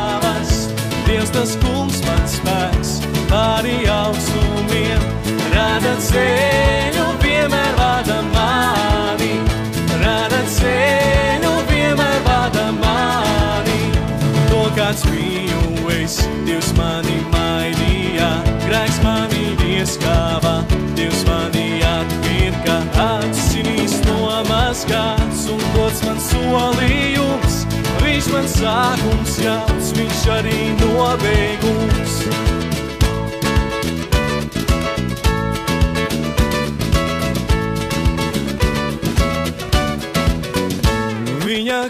tas 1.41 1.55
kungs 1.57 1.97
man 2.05 2.25
spēks, 2.29 2.89
pāri 3.25 3.79
augstumiem, 3.89 5.05
rada 5.49 5.95
ceļu, 6.05 7.05
vienmēr 7.23 7.71
vada 7.79 8.19
mani, 8.27 9.31
rada 10.03 10.43
ceļu, 10.53 11.55
vienmēr 11.71 12.21
vada 12.27 12.67
mani. 12.77 13.81
To 14.51 14.61
kāds 14.77 15.01
biju 15.09 15.89
es, 15.97 16.19
Dievs 16.45 16.69
mani 16.77 17.17
mainīja, 17.33 18.29
grēks 18.67 19.01
mani 19.01 19.55
ieskāva, 19.79 20.59
Dievs 20.93 21.25
mani 21.25 21.81
atpirka, 21.95 22.83
atsinīs 23.07 23.97
no 24.05 24.43
maskāts 24.51 25.47
un 25.49 25.65
dots 25.73 26.05
man 26.05 26.21
solījumu 26.29 27.40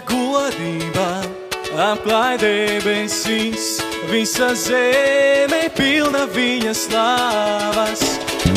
godība 0.08 1.08
apklāj 1.92 2.38
debesis, 2.42 3.80
visa 4.10 4.52
zeme 4.58 5.68
pilna 5.76 6.26
viņa 6.34 6.74
slāvas. 6.76 8.02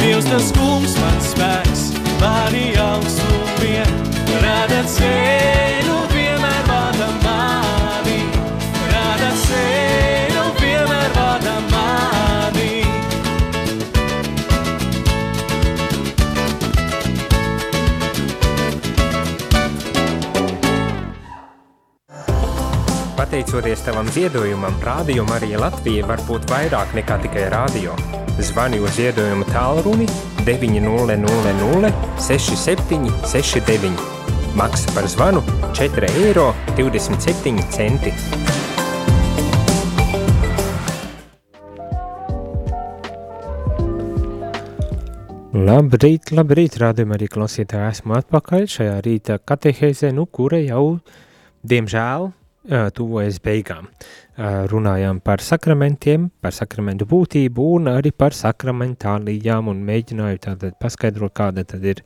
Dievs 0.02 0.28
tas 0.30 0.52
kungs, 0.58 0.98
mans 1.02 1.32
spēks, 1.34 1.86
mani 2.24 2.74
augstu 2.82 3.44
vien, 3.62 3.96
rada 4.44 4.84
ceļu. 4.98 6.15
Pateicoties 23.36 23.82
tavam 23.84 24.08
ziedojumam, 24.16 24.78
Rādio 24.80 25.26
Marija 25.28 25.60
Latvija 25.60 26.06
var 26.08 26.22
būt 26.24 26.46
vairāk 26.48 26.94
nekā 26.96 27.18
tikai 27.20 27.50
rādio. 27.52 27.92
Zvani 28.40 28.78
uz 28.80 28.94
ziedojumu 28.96 29.44
tālruni 29.50 30.06
900 30.48 31.90
67 32.24 33.10
69. 33.28 34.06
Maksa 34.56 34.94
par 34.96 35.10
zvanu 35.12 35.42
4 35.76 36.12
eiro 36.22 36.46
27 36.78 37.60
centi. 37.76 38.14
Labrīt, 45.52 46.32
labrīt, 46.32 46.80
rādījumā 46.80 47.20
arī 47.20 47.28
klausītāji 47.36 47.92
esmu 47.98 48.16
atpakaļ 48.22 48.66
šajā 48.78 48.98
rīta 49.04 49.40
katehēzē, 49.44 50.16
nu, 50.16 50.24
kura 50.24 50.64
jau, 50.64 51.02
diemžēl, 51.68 52.32
tuvojas 52.94 53.40
beigām. 53.44 53.90
Runājām 54.36 55.22
par 55.24 55.40
sakramentiem, 55.40 56.26
par 56.44 56.52
sakramentu 56.52 57.06
būtību 57.08 57.68
un 57.78 57.88
arī 57.88 58.12
par 58.12 58.36
sakramentālijām 58.36 59.70
un 59.72 59.80
mēģināju 59.88 60.42
tātad 60.44 60.76
paskaidrot, 60.82 61.32
kāda 61.38 61.64
tad 61.64 61.86
ir 61.88 62.02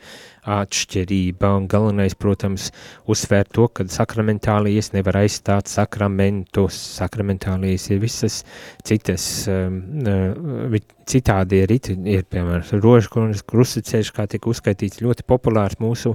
atšķirība. 0.50 1.50
Un 1.58 1.66
galvenais, 1.70 2.14
protams, 2.14 2.70
uzsvērt 3.10 3.50
to, 3.58 3.66
ka 3.74 3.86
sakramentālijas 3.90 4.92
nevar 4.94 5.24
aizstāt 5.24 5.72
sakramentus. 5.72 6.78
Sakramentālijas 7.00 7.90
ir 7.90 8.02
visas 8.04 8.44
citas, 8.86 9.26
um, 9.50 10.78
citādi 11.10 11.64
riti, 11.66 11.96
ir, 12.14 12.26
piemēram, 12.30 12.62
rožkrunis, 12.84 13.42
krustaceļš, 13.50 14.14
kā 14.14 14.28
tika 14.30 14.52
uzskaitīts, 14.52 15.02
ļoti 15.02 15.26
populārs 15.30 15.80
mūsu, 15.82 16.14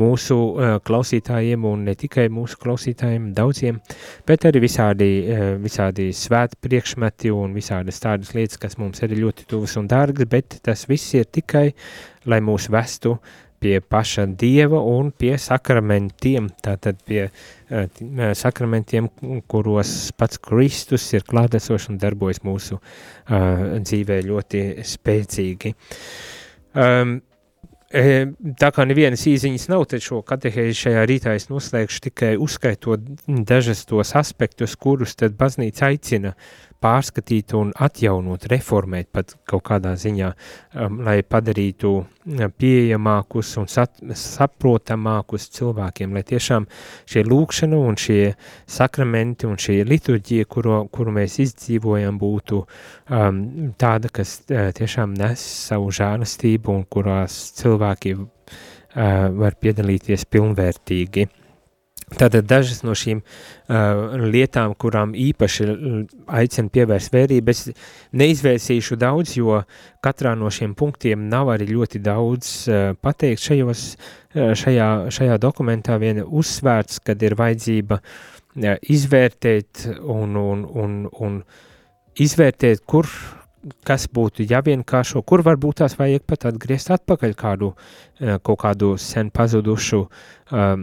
mūsu 0.00 0.38
uh, 0.38 0.78
klausītājiem 0.84 1.68
un 1.68 1.84
ne 1.90 1.96
tikai 1.98 2.30
mūsu 2.32 2.56
klausītājiem, 2.62 3.32
daudziem, 3.36 3.82
bet 4.28 4.48
arī 4.48 4.64
visādi, 4.64 5.10
visādi 5.62 6.10
svēti 6.16 6.58
priekšmeti 6.62 7.32
un 7.34 7.54
visādas 7.56 8.00
tādas 8.02 8.32
lietas, 8.36 8.60
kas 8.60 8.78
mums 8.80 9.02
ir 9.04 9.14
ļoti 9.18 9.46
tuvas 9.50 9.76
un 9.80 9.88
dārgas, 9.90 10.28
bet 10.30 10.58
tas 10.64 10.86
viss 10.90 11.14
ir 11.18 11.28
tikai, 11.30 11.70
lai 12.28 12.40
mūs 12.44 12.68
vestu 12.72 13.16
pie 13.62 13.78
paša 13.80 14.26
Dieva 14.38 14.80
un 14.82 15.12
pie 15.14 15.36
sakramentiem, 15.38 16.48
tātad 16.64 16.98
pie 17.06 17.28
uh, 17.28 18.32
sakramentiem, 18.34 19.08
kuros 19.50 20.10
pats 20.18 20.40
Kristus 20.42 21.06
ir 21.14 21.26
klātesošs 21.28 21.90
un 21.92 22.00
darbojas 22.02 22.42
mūsu 22.46 22.78
uh, 22.78 23.76
dzīvē 23.78 24.22
ļoti 24.26 24.64
spēcīgi. 24.94 25.76
Um, 26.72 27.20
Tā 27.92 28.70
kā 28.72 28.84
nevienas 28.88 29.26
īziņas 29.28 29.66
nav, 29.68 29.84
tad 29.90 30.00
šo 30.00 30.22
katehēzi 30.24 30.78
šajā 30.86 31.02
rītā 31.10 31.34
es 31.36 31.50
noslēgšu 31.50 32.00
tikai 32.08 32.30
uzskaitot 32.40 33.04
dažas 33.28 33.84
tos 33.88 34.14
aspektus, 34.16 34.78
kurus 34.80 35.12
tad 35.20 35.36
baznīca 35.36 35.90
aicina 35.90 36.32
pārskatīt 36.82 37.54
un 37.58 37.70
atjaunot, 37.82 38.46
reformēt 38.50 39.08
pat 39.14 39.34
kaut 39.48 39.64
kādā 39.68 39.94
ziņā, 39.98 40.32
um, 40.74 41.00
lai 41.06 41.20
padarītu 41.22 41.92
pieejamākus 42.58 43.54
un 43.62 43.68
sat, 43.70 43.98
saprotamākus 44.18 45.48
cilvēkiem, 45.56 46.14
lai 46.14 46.22
tiešām 46.26 46.68
šie 47.08 47.24
lūkšana 47.26 47.80
un 47.90 47.98
šie 47.98 48.34
sakramenti 48.70 49.48
un 49.48 49.58
šie 49.62 49.82
liturģija, 49.88 50.48
kuru, 50.50 50.82
kuru 50.92 51.14
mēs 51.18 51.38
izdzīvojam, 51.46 52.18
būtu 52.22 52.62
um, 52.62 53.42
tāda, 53.80 54.12
kas 54.12 54.40
uh, 54.48 54.70
tiešām 54.76 55.16
nes 55.18 55.42
savu 55.68 55.90
žālastību 55.94 56.76
un 56.76 56.86
kurās 56.90 57.38
cilvēki 57.58 58.16
uh, 58.18 58.26
var 59.38 59.58
piedalīties 59.60 60.26
pilnvērtīgi. 60.30 61.28
Tātad 62.18 62.46
dažas 62.48 62.82
no 62.84 62.94
šīm 62.98 63.22
uh, 63.22 64.16
lietām, 64.20 64.74
kurām 64.78 65.14
īpaši 65.18 65.68
aicinu 66.40 66.72
pievērst 66.72 67.12
vērību, 67.14 67.54
es 67.54 67.70
neizvērsīšu 68.18 68.98
daudz, 69.00 69.36
jo 69.38 69.62
katrā 70.04 70.34
no 70.38 70.50
šiem 70.52 70.74
punktiem 70.78 71.28
nav 71.32 71.52
arī 71.54 71.70
ļoti 71.72 72.02
daudz 72.04 72.52
uh, 72.68 72.92
pateikt 73.00 73.44
šajos, 73.46 73.86
uh, 73.94 74.52
šajā, 74.58 74.90
šajā 75.14 75.40
dokumentā. 75.42 75.98
Vien 76.02 76.22
uzsvērts, 76.24 77.02
kad 77.06 77.22
ir 77.22 77.36
vajadzība 77.38 78.00
uh, 78.00 78.74
izvērtēt 78.82 79.86
un, 80.00 80.36
un, 80.36 80.66
un, 80.66 80.98
un 81.12 81.38
izvērtēt, 82.20 82.84
kur 82.86 83.08
kas 83.86 84.08
būtu 84.10 84.46
jāvienkāršo, 84.50 85.22
kur 85.26 85.42
varbūt 85.46 85.82
tās 85.82 85.94
vajag 85.98 86.24
pat 86.26 86.46
atgriezt 86.50 86.90
atpakaļ 86.94 87.34
kādu, 87.38 87.72
eh, 88.20 88.38
kaut 88.42 88.60
kādu 88.62 88.96
sen 88.98 89.30
pazudušu 89.30 90.00
um, 90.52 90.82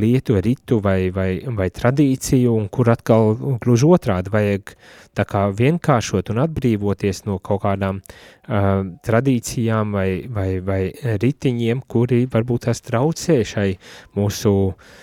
lietu, 0.00 0.38
ritu 0.40 0.78
vai, 0.80 1.10
vai, 1.10 1.42
vai 1.44 1.68
tradīciju, 1.68 2.54
un 2.56 2.68
kur 2.72 2.88
atkal 2.90 3.34
gluži 3.60 3.90
otrādi 3.92 4.32
vajag 4.32 4.72
tā 5.16 5.26
kā 5.28 5.42
vienkāršot 5.52 6.30
un 6.32 6.40
atbrīvoties 6.46 7.26
no 7.26 7.38
kaut 7.38 7.62
kādām 7.66 8.00
uh, 8.00 8.86
tradīcijām 9.04 9.92
vai, 9.92 10.10
vai, 10.28 10.60
vai 10.60 10.80
ritiņiem, 10.94 11.82
kuri 11.86 12.24
varbūt 12.32 12.70
tās 12.70 12.80
traucē 12.86 13.42
šai 13.44 13.74
mūsu 14.16 14.54
uh, 14.70 14.94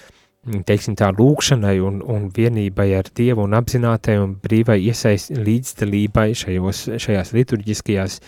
teiksim 0.68 0.98
tā, 1.00 1.10
lūkšanai 1.16 1.78
un, 1.84 2.02
un 2.10 2.28
vienībai 2.36 2.90
ar 2.98 3.08
Dievu 3.16 3.46
un 3.46 3.56
apzinātai 3.56 4.18
un 4.20 4.36
brīvai 4.44 4.80
iesaist 4.84 5.32
līdzdalībai 5.38 6.30
šajos, 6.38 6.84
šajās 7.04 7.34
liturģiskajās 7.38 8.20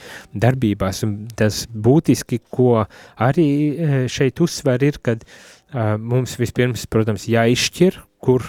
darbībās. 0.46 1.04
Un 1.08 1.18
tas 1.36 1.66
būtiski, 1.68 2.40
ko 2.50 2.86
arī 3.22 3.48
e, 3.48 4.04
šeit 4.12 4.40
uzsver 4.44 4.86
ir, 4.88 5.02
kad 5.04 5.26
uh, 5.28 5.96
mums 6.00 6.38
vispirms, 6.40 6.88
protams, 6.92 7.28
jāizšķir, 7.32 8.00
kur, 8.24 8.48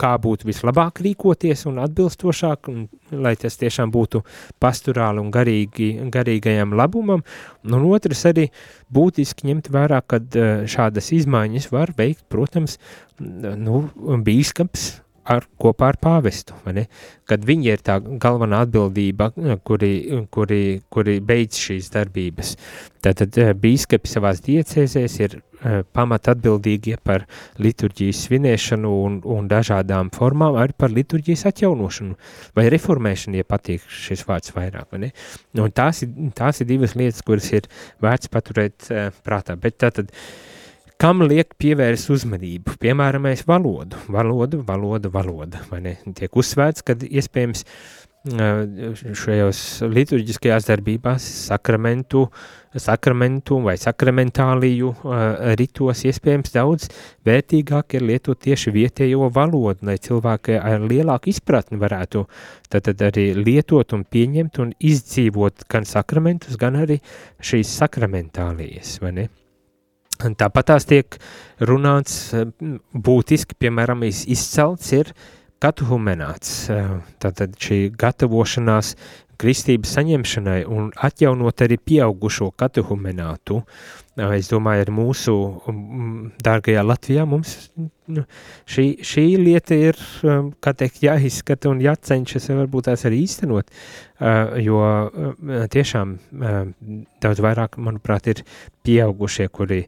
kā 0.00 0.14
būtu 0.22 0.48
vislabāk 0.48 1.02
rīkoties 1.04 1.66
un 1.70 1.80
atbilstošāk, 1.84 2.70
un, 2.72 2.86
lai 3.12 3.34
tas 3.40 3.58
tiešām 3.60 3.92
būtu 3.94 4.22
pasturāli 4.62 5.22
un 5.22 5.30
garīgi, 5.34 5.90
garīgajam 6.12 6.74
labumam, 6.78 7.24
un 7.66 7.86
otrs 7.90 8.24
arī 8.30 8.48
būtiski 8.92 9.50
ņemt 9.50 9.70
vērā, 9.74 10.00
kad 10.06 10.40
eh, 10.40 10.64
šādas 10.70 11.12
izmaiņas 11.20 11.70
var 11.74 11.94
veikt, 11.98 12.24
protams, 12.32 12.78
nu, 13.20 13.84
bīskaps 14.24 14.90
ar, 15.24 15.44
kopā 15.60 15.90
ar 15.92 15.98
pāvestu, 16.00 16.56
kad 17.28 17.44
viņi 17.46 17.70
ir 17.70 17.82
tā 17.84 17.98
galvenā 18.00 18.64
atbildība, 18.64 19.30
kuri, 19.66 19.92
kuri, 20.32 20.62
kuri 20.90 21.18
beidz 21.24 21.60
šīs 21.60 21.90
darbības. 21.94 22.56
Tātad 23.04 23.36
eh, 23.40 23.52
bīskapi 23.56 24.10
savās 24.10 24.42
diecēzēs 24.44 25.14
ir 25.22 25.38
uh, 25.38 25.80
pamat 25.96 26.28
atbildīgie 26.34 26.98
par 27.00 27.24
liturģijas 27.56 28.26
svinēšanu 28.26 28.90
un, 29.06 29.16
un 29.24 29.48
dažādām 29.48 30.10
formām, 30.12 30.58
arī 30.60 30.76
par 30.76 30.92
liturģijas 30.92 31.46
atjaunošanu 31.48 32.18
vai 32.58 32.66
reformēšanu, 32.74 33.40
ja 33.40 33.48
patīk 33.48 33.88
šis 33.88 34.26
vārds 34.28 34.52
vairāk. 34.56 34.92
Un 34.92 35.72
tās, 35.72 36.04
ir, 36.04 36.12
tās 36.36 36.60
ir 36.60 36.68
divas 36.68 36.96
lietas, 36.98 37.24
kuras 37.24 37.48
ir 37.56 37.72
vērts 38.04 38.28
paturēt 38.32 38.92
prātā. 39.24 39.56
Bet 39.56 39.80
tātad, 39.80 40.12
uh, 40.12 40.49
kam 41.00 41.24
liek 41.24 41.56
pievērst 41.60 42.12
uzmanību, 42.12 42.76
piemēram, 42.82 43.24
mēs 43.28 43.46
valodu, 43.48 43.98
valoda, 44.12 44.60
valoda, 44.66 45.12
valoda, 45.12 45.64
vai 45.70 45.80
ne, 45.86 45.96
tiek 46.16 46.36
uzsvērts, 46.36 46.84
kad 46.86 47.04
iespējams 47.08 47.64
šajos 48.20 49.60
liturģiskajās 49.88 50.66
darbībās 50.68 51.24
sakramentu, 51.46 52.26
sakramentu 52.76 53.62
vai 53.64 53.78
sakramentāliju 53.80 54.90
ritos 55.56 56.04
iespējams 56.04 56.52
daudz 56.52 56.90
vērtīgāk 57.24 57.96
ir 57.96 58.04
lietot 58.04 58.42
tieši 58.44 58.76
vietējo 58.76 59.32
valodu, 59.32 59.88
lai 59.88 59.96
cilvēki 59.96 60.60
ar 60.60 60.84
lielāku 60.84 61.32
izpratni 61.32 61.80
varētu 61.80 62.26
tad, 62.68 62.92
arī 63.08 63.30
lietot 63.40 63.96
un 63.96 64.04
pieņemt 64.04 64.60
un 64.60 64.76
izdzīvot 64.76 65.64
gan 65.72 65.88
sakramentus, 65.88 66.60
gan 66.60 66.76
arī 66.76 67.00
šīs 67.40 67.72
sakramentālijas, 67.80 68.98
vai 69.00 69.16
ne? 69.16 69.30
Tāpat 70.20 70.70
tās 70.72 70.86
tiek 70.88 71.16
runāts 71.64 72.34
būtiski, 72.92 73.56
piemēram, 73.60 74.04
izcelts 74.04 74.92
ir 74.96 75.12
katuhumenāts, 75.60 76.70
tātad 77.20 77.56
šī 77.60 77.90
gatavošanās 78.00 78.94
kristības 79.40 79.94
saņemšanai 79.96 80.60
un 80.68 80.90
atjaunot 81.00 81.64
arī 81.64 81.78
pieaugušo 81.80 82.50
katuhumenātu. 82.60 83.62
Es 84.18 84.48
domāju, 84.50 84.82
ar 84.82 84.90
mūsu 84.90 85.34
dārgajā 86.42 86.82
Latvijā 86.82 87.22
mums 87.30 87.70
nu, 88.10 88.24
šī, 88.66 88.86
šī 89.06 89.24
lieta 89.38 89.78
ir, 89.78 90.00
kā 90.60 90.72
teikt, 90.74 91.04
jāizskata 91.06 91.70
un 91.70 91.80
jācenšas 91.84 92.50
varbūt 92.50 92.88
tās 92.90 93.06
arī 93.06 93.22
īstenot, 93.22 93.70
jo 94.66 94.82
tiešām 95.70 96.16
daudz 97.22 97.42
vairāk, 97.46 97.78
manuprāt, 97.78 98.26
ir 98.34 98.42
pieaugušie, 98.82 99.46
kuri 99.54 99.84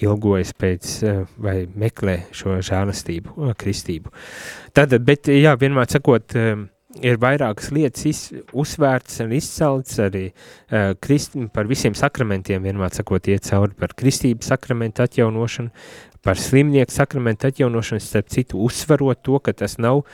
ilgojas 0.00 0.54
pēc 0.54 0.96
vai 1.42 1.64
meklē 1.66 2.20
šo 2.36 2.60
žēlastību, 2.62 3.50
kristību. 3.58 4.14
Tad, 4.76 4.94
bet, 5.02 5.32
jā, 5.34 5.56
vienmēr 5.58 5.90
sakot, 5.90 6.38
ir 6.98 7.20
vairākas 7.22 7.70
lietas 7.74 8.06
iz, 8.08 8.22
uzsvērts 8.56 9.20
un 9.24 9.34
izcelts 9.36 10.00
arī 10.02 10.26
uh, 10.30 10.92
krist, 11.02 11.36
par 11.54 11.70
visiem 11.70 11.94
sakramentiem, 11.96 12.62
vienmēr 12.66 12.94
sakot, 12.96 13.30
iet 13.30 13.46
cauri 13.46 13.76
par 13.78 13.94
kristības 13.98 14.50
sakramentu 14.50 15.06
atjaunošanu, 15.06 15.70
par 16.26 16.40
slimnieku 16.40 16.92
sakramentu 16.92 17.48
atjaunošanu, 17.48 18.02
starp 18.04 18.28
citu 18.34 18.60
uzsverot 18.66 19.22
to, 19.24 19.38
ka 19.38 19.54
tas 19.56 19.78
nav 19.80 20.04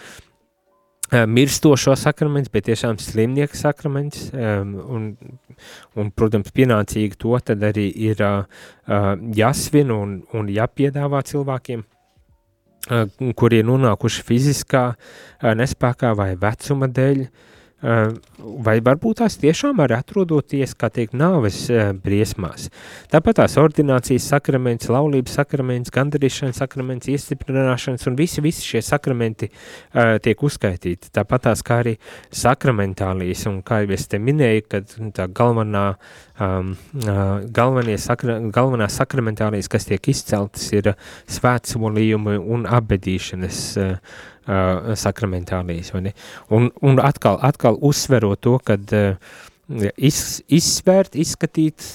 mirstošo 1.13 1.95
sakraments, 1.95 2.51
bet 2.51 2.67
tiešām 2.67 2.99
slimnieka 2.99 3.55
sakraments, 3.55 4.31
um, 4.35 4.73
un, 4.91 5.05
un, 5.95 6.09
protams, 6.11 6.51
pienācīgi 6.55 7.15
to 7.23 7.39
tad 7.47 7.63
arī 7.63 7.87
ir 8.09 8.23
uh, 8.27 8.43
jāsvin 9.39 9.93
un, 9.95 10.17
un 10.35 10.51
jāpiedāvā 10.51 11.23
cilvēkiem, 11.31 11.85
uh, 11.85 11.96
kuri 13.37 13.63
ir 13.63 13.69
nonākuši 13.69 14.25
fiziskā 14.27 14.87
uh, 14.95 15.53
nespēkā 15.59 16.15
vai 16.19 16.33
vecuma 16.41 16.89
dēļ, 16.93 17.23
uh, 17.27 17.47
vai 18.67 18.79
varbūt 18.81 19.21
tās 19.21 19.37
tiešām 19.41 19.81
arī 19.85 19.97
atrodoties, 19.99 20.73
kā 20.79 20.89
teikt, 20.91 21.15
nāves 21.19 21.67
briesmās. 22.03 22.71
Tāpat 23.13 23.41
tās 23.43 23.57
ordinācijas 23.61 24.29
sakraments, 24.33 24.89
laulības 24.93 25.37
sakraments, 25.39 25.93
gandarīšanas 25.95 26.63
sakraments, 26.63 27.11
iestiprināšanas 27.13 28.09
un 28.09 28.17
visi, 28.19 28.41
visi 28.45 28.65
šie 28.65 28.83
sakramenti 28.87 29.51
uh, 29.51 30.17
tiek 30.25 30.43
uzskaitīti. 30.49 31.13
Tāpat 31.15 31.49
tās 31.51 31.65
kā 31.67 31.83
arī 31.85 31.97
sakramentālijas, 32.35 33.47
un 33.51 33.61
kā 33.67 33.83
jau 33.85 33.93
es 33.97 34.09
te 34.09 34.21
minēju, 34.23 34.67
kad 34.73 34.97
tā 35.17 35.29
galvenā, 35.29 35.91
um, 36.41 36.73
uh, 37.03 37.41
galvenie 37.53 37.97
sakra, 38.01 38.39
galvenās 38.53 38.99
sakramentālijas, 39.01 39.71
kas 39.73 39.89
tiek 39.89 40.09
izceltas, 40.13 40.69
ir 40.77 40.93
svētsolījumi 41.33 42.37
un 42.41 42.67
abedīšanas 42.79 43.61
uh, 43.81 43.95
uh, 44.47 44.93
sakramentālijas. 44.99 45.93
Un, 45.97 46.71
un 46.83 47.03
atkal, 47.03 47.41
atkal 47.47 47.79
uzsverot 47.81 48.43
to, 48.47 48.57
ka 48.65 48.79
uh, 48.79 49.39
iz, 49.97 50.43
izsvērt, 50.47 51.19
izskatīt, 51.19 51.87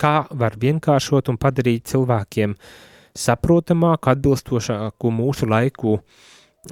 kā 0.00 0.18
var 0.30 0.58
vienkāršot 0.60 1.32
un 1.32 1.40
padarīt 1.40 1.88
cilvēkiem 1.88 2.56
saprotamāku, 3.16 4.12
atbilstošāku 4.12 5.12
mūsu 5.14 5.48
laiku 5.48 5.96
uh, 5.96 6.24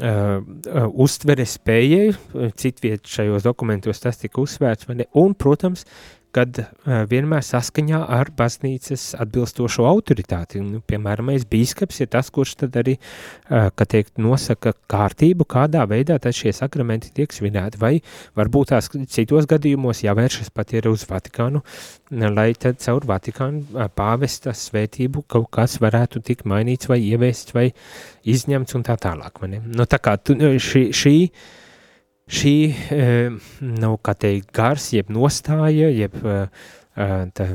uh, 0.02 0.88
uztveres 0.90 1.56
spējai, 1.58 2.12
citviet 2.58 3.08
šajos 3.08 3.46
dokumentos 3.46 4.02
tas 4.02 4.18
tika 4.20 4.42
uzsvērts, 4.42 4.88
un, 5.14 5.34
protams, 5.38 5.86
kad 6.34 6.58
uh, 6.60 7.04
vienmēr 7.10 7.44
saskaņā 7.44 8.00
ar 8.16 8.30
baznīcas 8.36 9.12
atbilstošo 9.22 9.86
autoritāti. 9.88 10.62
Nu, 10.64 10.82
piemēram, 10.84 11.32
bīskaps 11.50 12.02
ir 12.04 12.10
tas, 12.12 12.30
kurš 12.34 12.56
tad 12.64 12.78
arī, 12.80 12.96
uh, 12.98 13.70
kā 13.74 13.86
teikt, 13.96 14.16
nosaka 14.22 14.74
kārtību, 14.90 15.46
kādā 15.48 15.84
veidā 15.90 16.18
šie 16.34 16.52
sakramenti 16.56 17.12
tiek 17.14 17.32
svinēti, 17.32 17.80
vai 17.80 17.94
varbūt 18.38 18.72
tās 18.72 18.90
citos 19.12 19.48
gadījumos 19.50 20.02
jāvēršas 20.04 20.50
pat 20.54 20.72
ir 20.74 20.88
uz 20.90 21.04
Vatikānu, 21.08 21.62
lai 22.10 22.50
tad 22.58 22.80
caur 22.82 23.06
Vatikānu 23.08 23.88
pāvesta 23.96 24.54
svētību 24.56 25.24
kaut 25.30 25.50
kas 25.54 25.78
varētu 25.82 26.22
tikt 26.24 26.48
mainīts 26.50 26.90
vai 26.90 27.00
ievēsts 27.04 27.54
vai 27.54 27.68
izņemts 28.24 28.78
un 28.78 28.86
tā 28.86 28.96
tālāk. 29.00 29.44
Nu, 29.44 29.86
tā 29.86 30.00
kā 30.02 30.16
tu, 30.18 30.36
šī, 30.38 30.88
šī 30.94 31.16
šī, 32.30 32.56
eh, 32.90 33.30
nu, 33.60 33.96
teikt, 33.98 34.52
gars, 34.52 34.92
jeb 34.92 35.10
nostāja, 35.12 35.90
jeb 35.92 36.16
eh, 36.24 36.48
eh, 36.96 37.14
tā, 37.34 37.48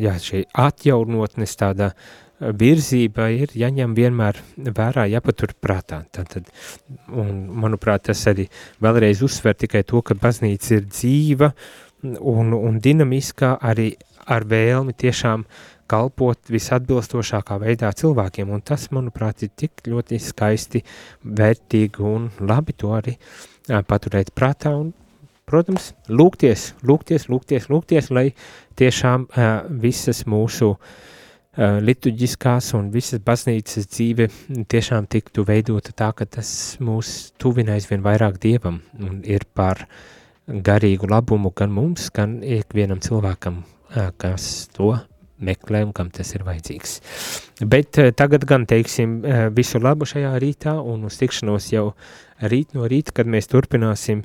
jā, 0.00 0.16
šī 0.16 0.44
atjaunotnes 0.52 1.56
tāda 1.60 1.92
virzība 2.40 3.28
ir 3.36 3.52
jāņem 3.52 3.92
vienmēr 3.94 4.38
vērā, 4.56 5.04
jāpatur 5.12 5.52
prātā. 5.60 6.06
Tātad, 6.08 6.48
un, 7.12 7.50
manuprāt, 7.60 8.06
tas 8.08 8.22
arī 8.32 8.46
vēlreiz 8.80 9.20
uzsver 9.26 9.58
tikai 9.60 9.82
to, 9.84 10.00
ka 10.00 10.16
baznīca 10.16 10.78
ir 10.78 10.86
dzīva 10.88 11.50
un, 12.02 12.54
un 12.56 12.80
dinamiskā 12.80 13.58
arī 13.60 13.92
ar 14.30 14.46
vēlmi 14.48 14.96
tiešām 14.96 15.44
kalpot 15.90 16.52
visatbilstošākā 16.52 17.58
veidā 17.62 17.90
cilvēkiem, 17.96 18.50
un 18.54 18.62
tas, 18.66 18.88
manuprāt, 18.94 19.44
ir 19.46 19.52
tik 19.58 19.84
ļoti 19.90 20.20
skaisti, 20.22 20.84
vērtīgi 21.24 22.06
un 22.06 22.30
labi 22.46 22.76
to 22.78 22.94
arī 22.96 23.16
paturēt 23.66 24.32
prātā 24.36 24.74
un, 24.78 24.92
protams, 25.50 25.92
lūgties, 26.08 26.74
lūgties, 26.86 27.26
lūgties, 27.30 27.70
lūgties, 27.72 28.10
lai 28.14 28.28
tiešām 28.78 29.26
visas 29.82 30.24
mūsu 30.30 30.76
liturģiskās 31.58 32.70
un 32.78 32.92
visas 32.94 33.20
baznīcas 33.26 33.88
dzīve 33.90 34.28
tiešām 34.70 35.08
tiktu 35.10 35.44
veidota 35.48 35.92
tā, 35.96 36.12
ka 36.14 36.24
tas 36.38 36.78
mūs 36.80 37.32
tuvina 37.42 37.74
aizvien 37.74 38.04
vairāk 38.06 38.38
Dievam 38.40 38.78
un 39.02 39.20
ir 39.26 39.44
par 39.54 39.82
garīgu 40.46 41.10
labumu 41.10 41.50
gan 41.56 41.74
mums, 41.74 42.08
gan 42.14 42.38
ikvienam 42.46 43.02
cilvēkam, 43.02 43.64
kas 44.22 44.68
to 44.74 44.94
meklē 45.44 45.84
un 45.86 45.94
kam 45.96 46.10
tas 46.14 46.34
ir 46.36 46.44
vajadzīgs. 46.46 46.98
Bet 47.70 48.00
uh, 48.00 48.10
tagad 48.16 48.46
gan 48.48 48.66
teiksim 48.70 49.20
uh, 49.20 49.46
visu 49.54 49.80
labu 49.82 50.08
šajā 50.08 50.34
rītā 50.42 50.76
un 50.80 51.06
uz 51.08 51.20
tikšanos 51.20 51.70
jau 51.74 51.86
rīt 52.40 52.76
no 52.76 52.88
rīta, 52.88 53.14
kad 53.16 53.30
mēs 53.30 53.50
turpināsim, 53.52 54.22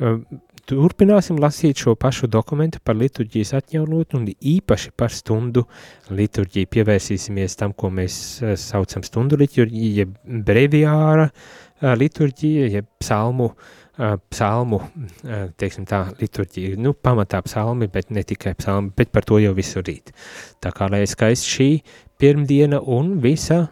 uh, 0.00 0.20
turpināsim 0.68 1.40
lasīt 1.40 1.80
šo 1.84 1.96
pašu 2.00 2.28
dokumentu 2.32 2.82
par 2.84 2.98
liturģijas 3.00 3.54
atjaunot 3.60 4.16
un 4.18 4.28
īpaši 4.28 4.92
par 4.96 5.14
stundu 5.14 5.64
liturģiju. 6.10 6.72
Pievērsīsimies 6.76 7.56
tam, 7.60 7.72
ko 7.72 7.92
mēs 7.94 8.20
saucam 8.60 9.04
stundu 9.06 9.40
liturģiju, 9.40 9.96
jeb 10.02 10.14
breviāra 10.48 11.30
liturģija, 11.78 12.72
jeb 12.74 12.88
psalmu 13.00 13.52
uh, 13.52 13.76
psalmu, 14.30 14.80
teiksim 15.58 15.86
tā, 15.88 16.04
liturģija, 16.20 16.78
nu, 16.80 16.94
pamatā 16.94 17.40
psalmi, 17.46 17.88
bet 17.90 18.12
ne 18.14 18.22
tikai 18.26 18.54
psalmi, 18.58 18.92
bet 18.96 19.12
par 19.14 19.26
to 19.26 19.40
jau 19.42 19.54
visu 19.56 19.82
rīt. 19.84 20.12
Tā 20.62 20.72
kā 20.74 20.90
lai 20.90 21.04
skaisti 21.08 21.54
šī 21.54 21.68
pirmdiena 22.20 22.80
un 22.80 23.16
visa 23.22 23.66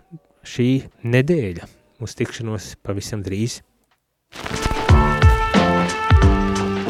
šī 0.46 0.70
nedēļa. 1.06 1.70
Uz 2.02 2.16
tikšanos 2.18 2.74
pavisam 2.84 3.22
drīz. 3.24 3.62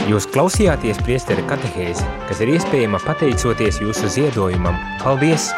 Jūs 0.07 0.29
klausījāties 0.31 1.01
priestera 1.03 1.43
katehēzi, 1.51 2.07
kas 2.29 2.43
ir 2.45 2.55
iespējama 2.55 3.03
pateicoties 3.03 3.83
jūsu 3.83 4.13
ziedojumam. 4.19 4.79
Paldies! 5.03 5.51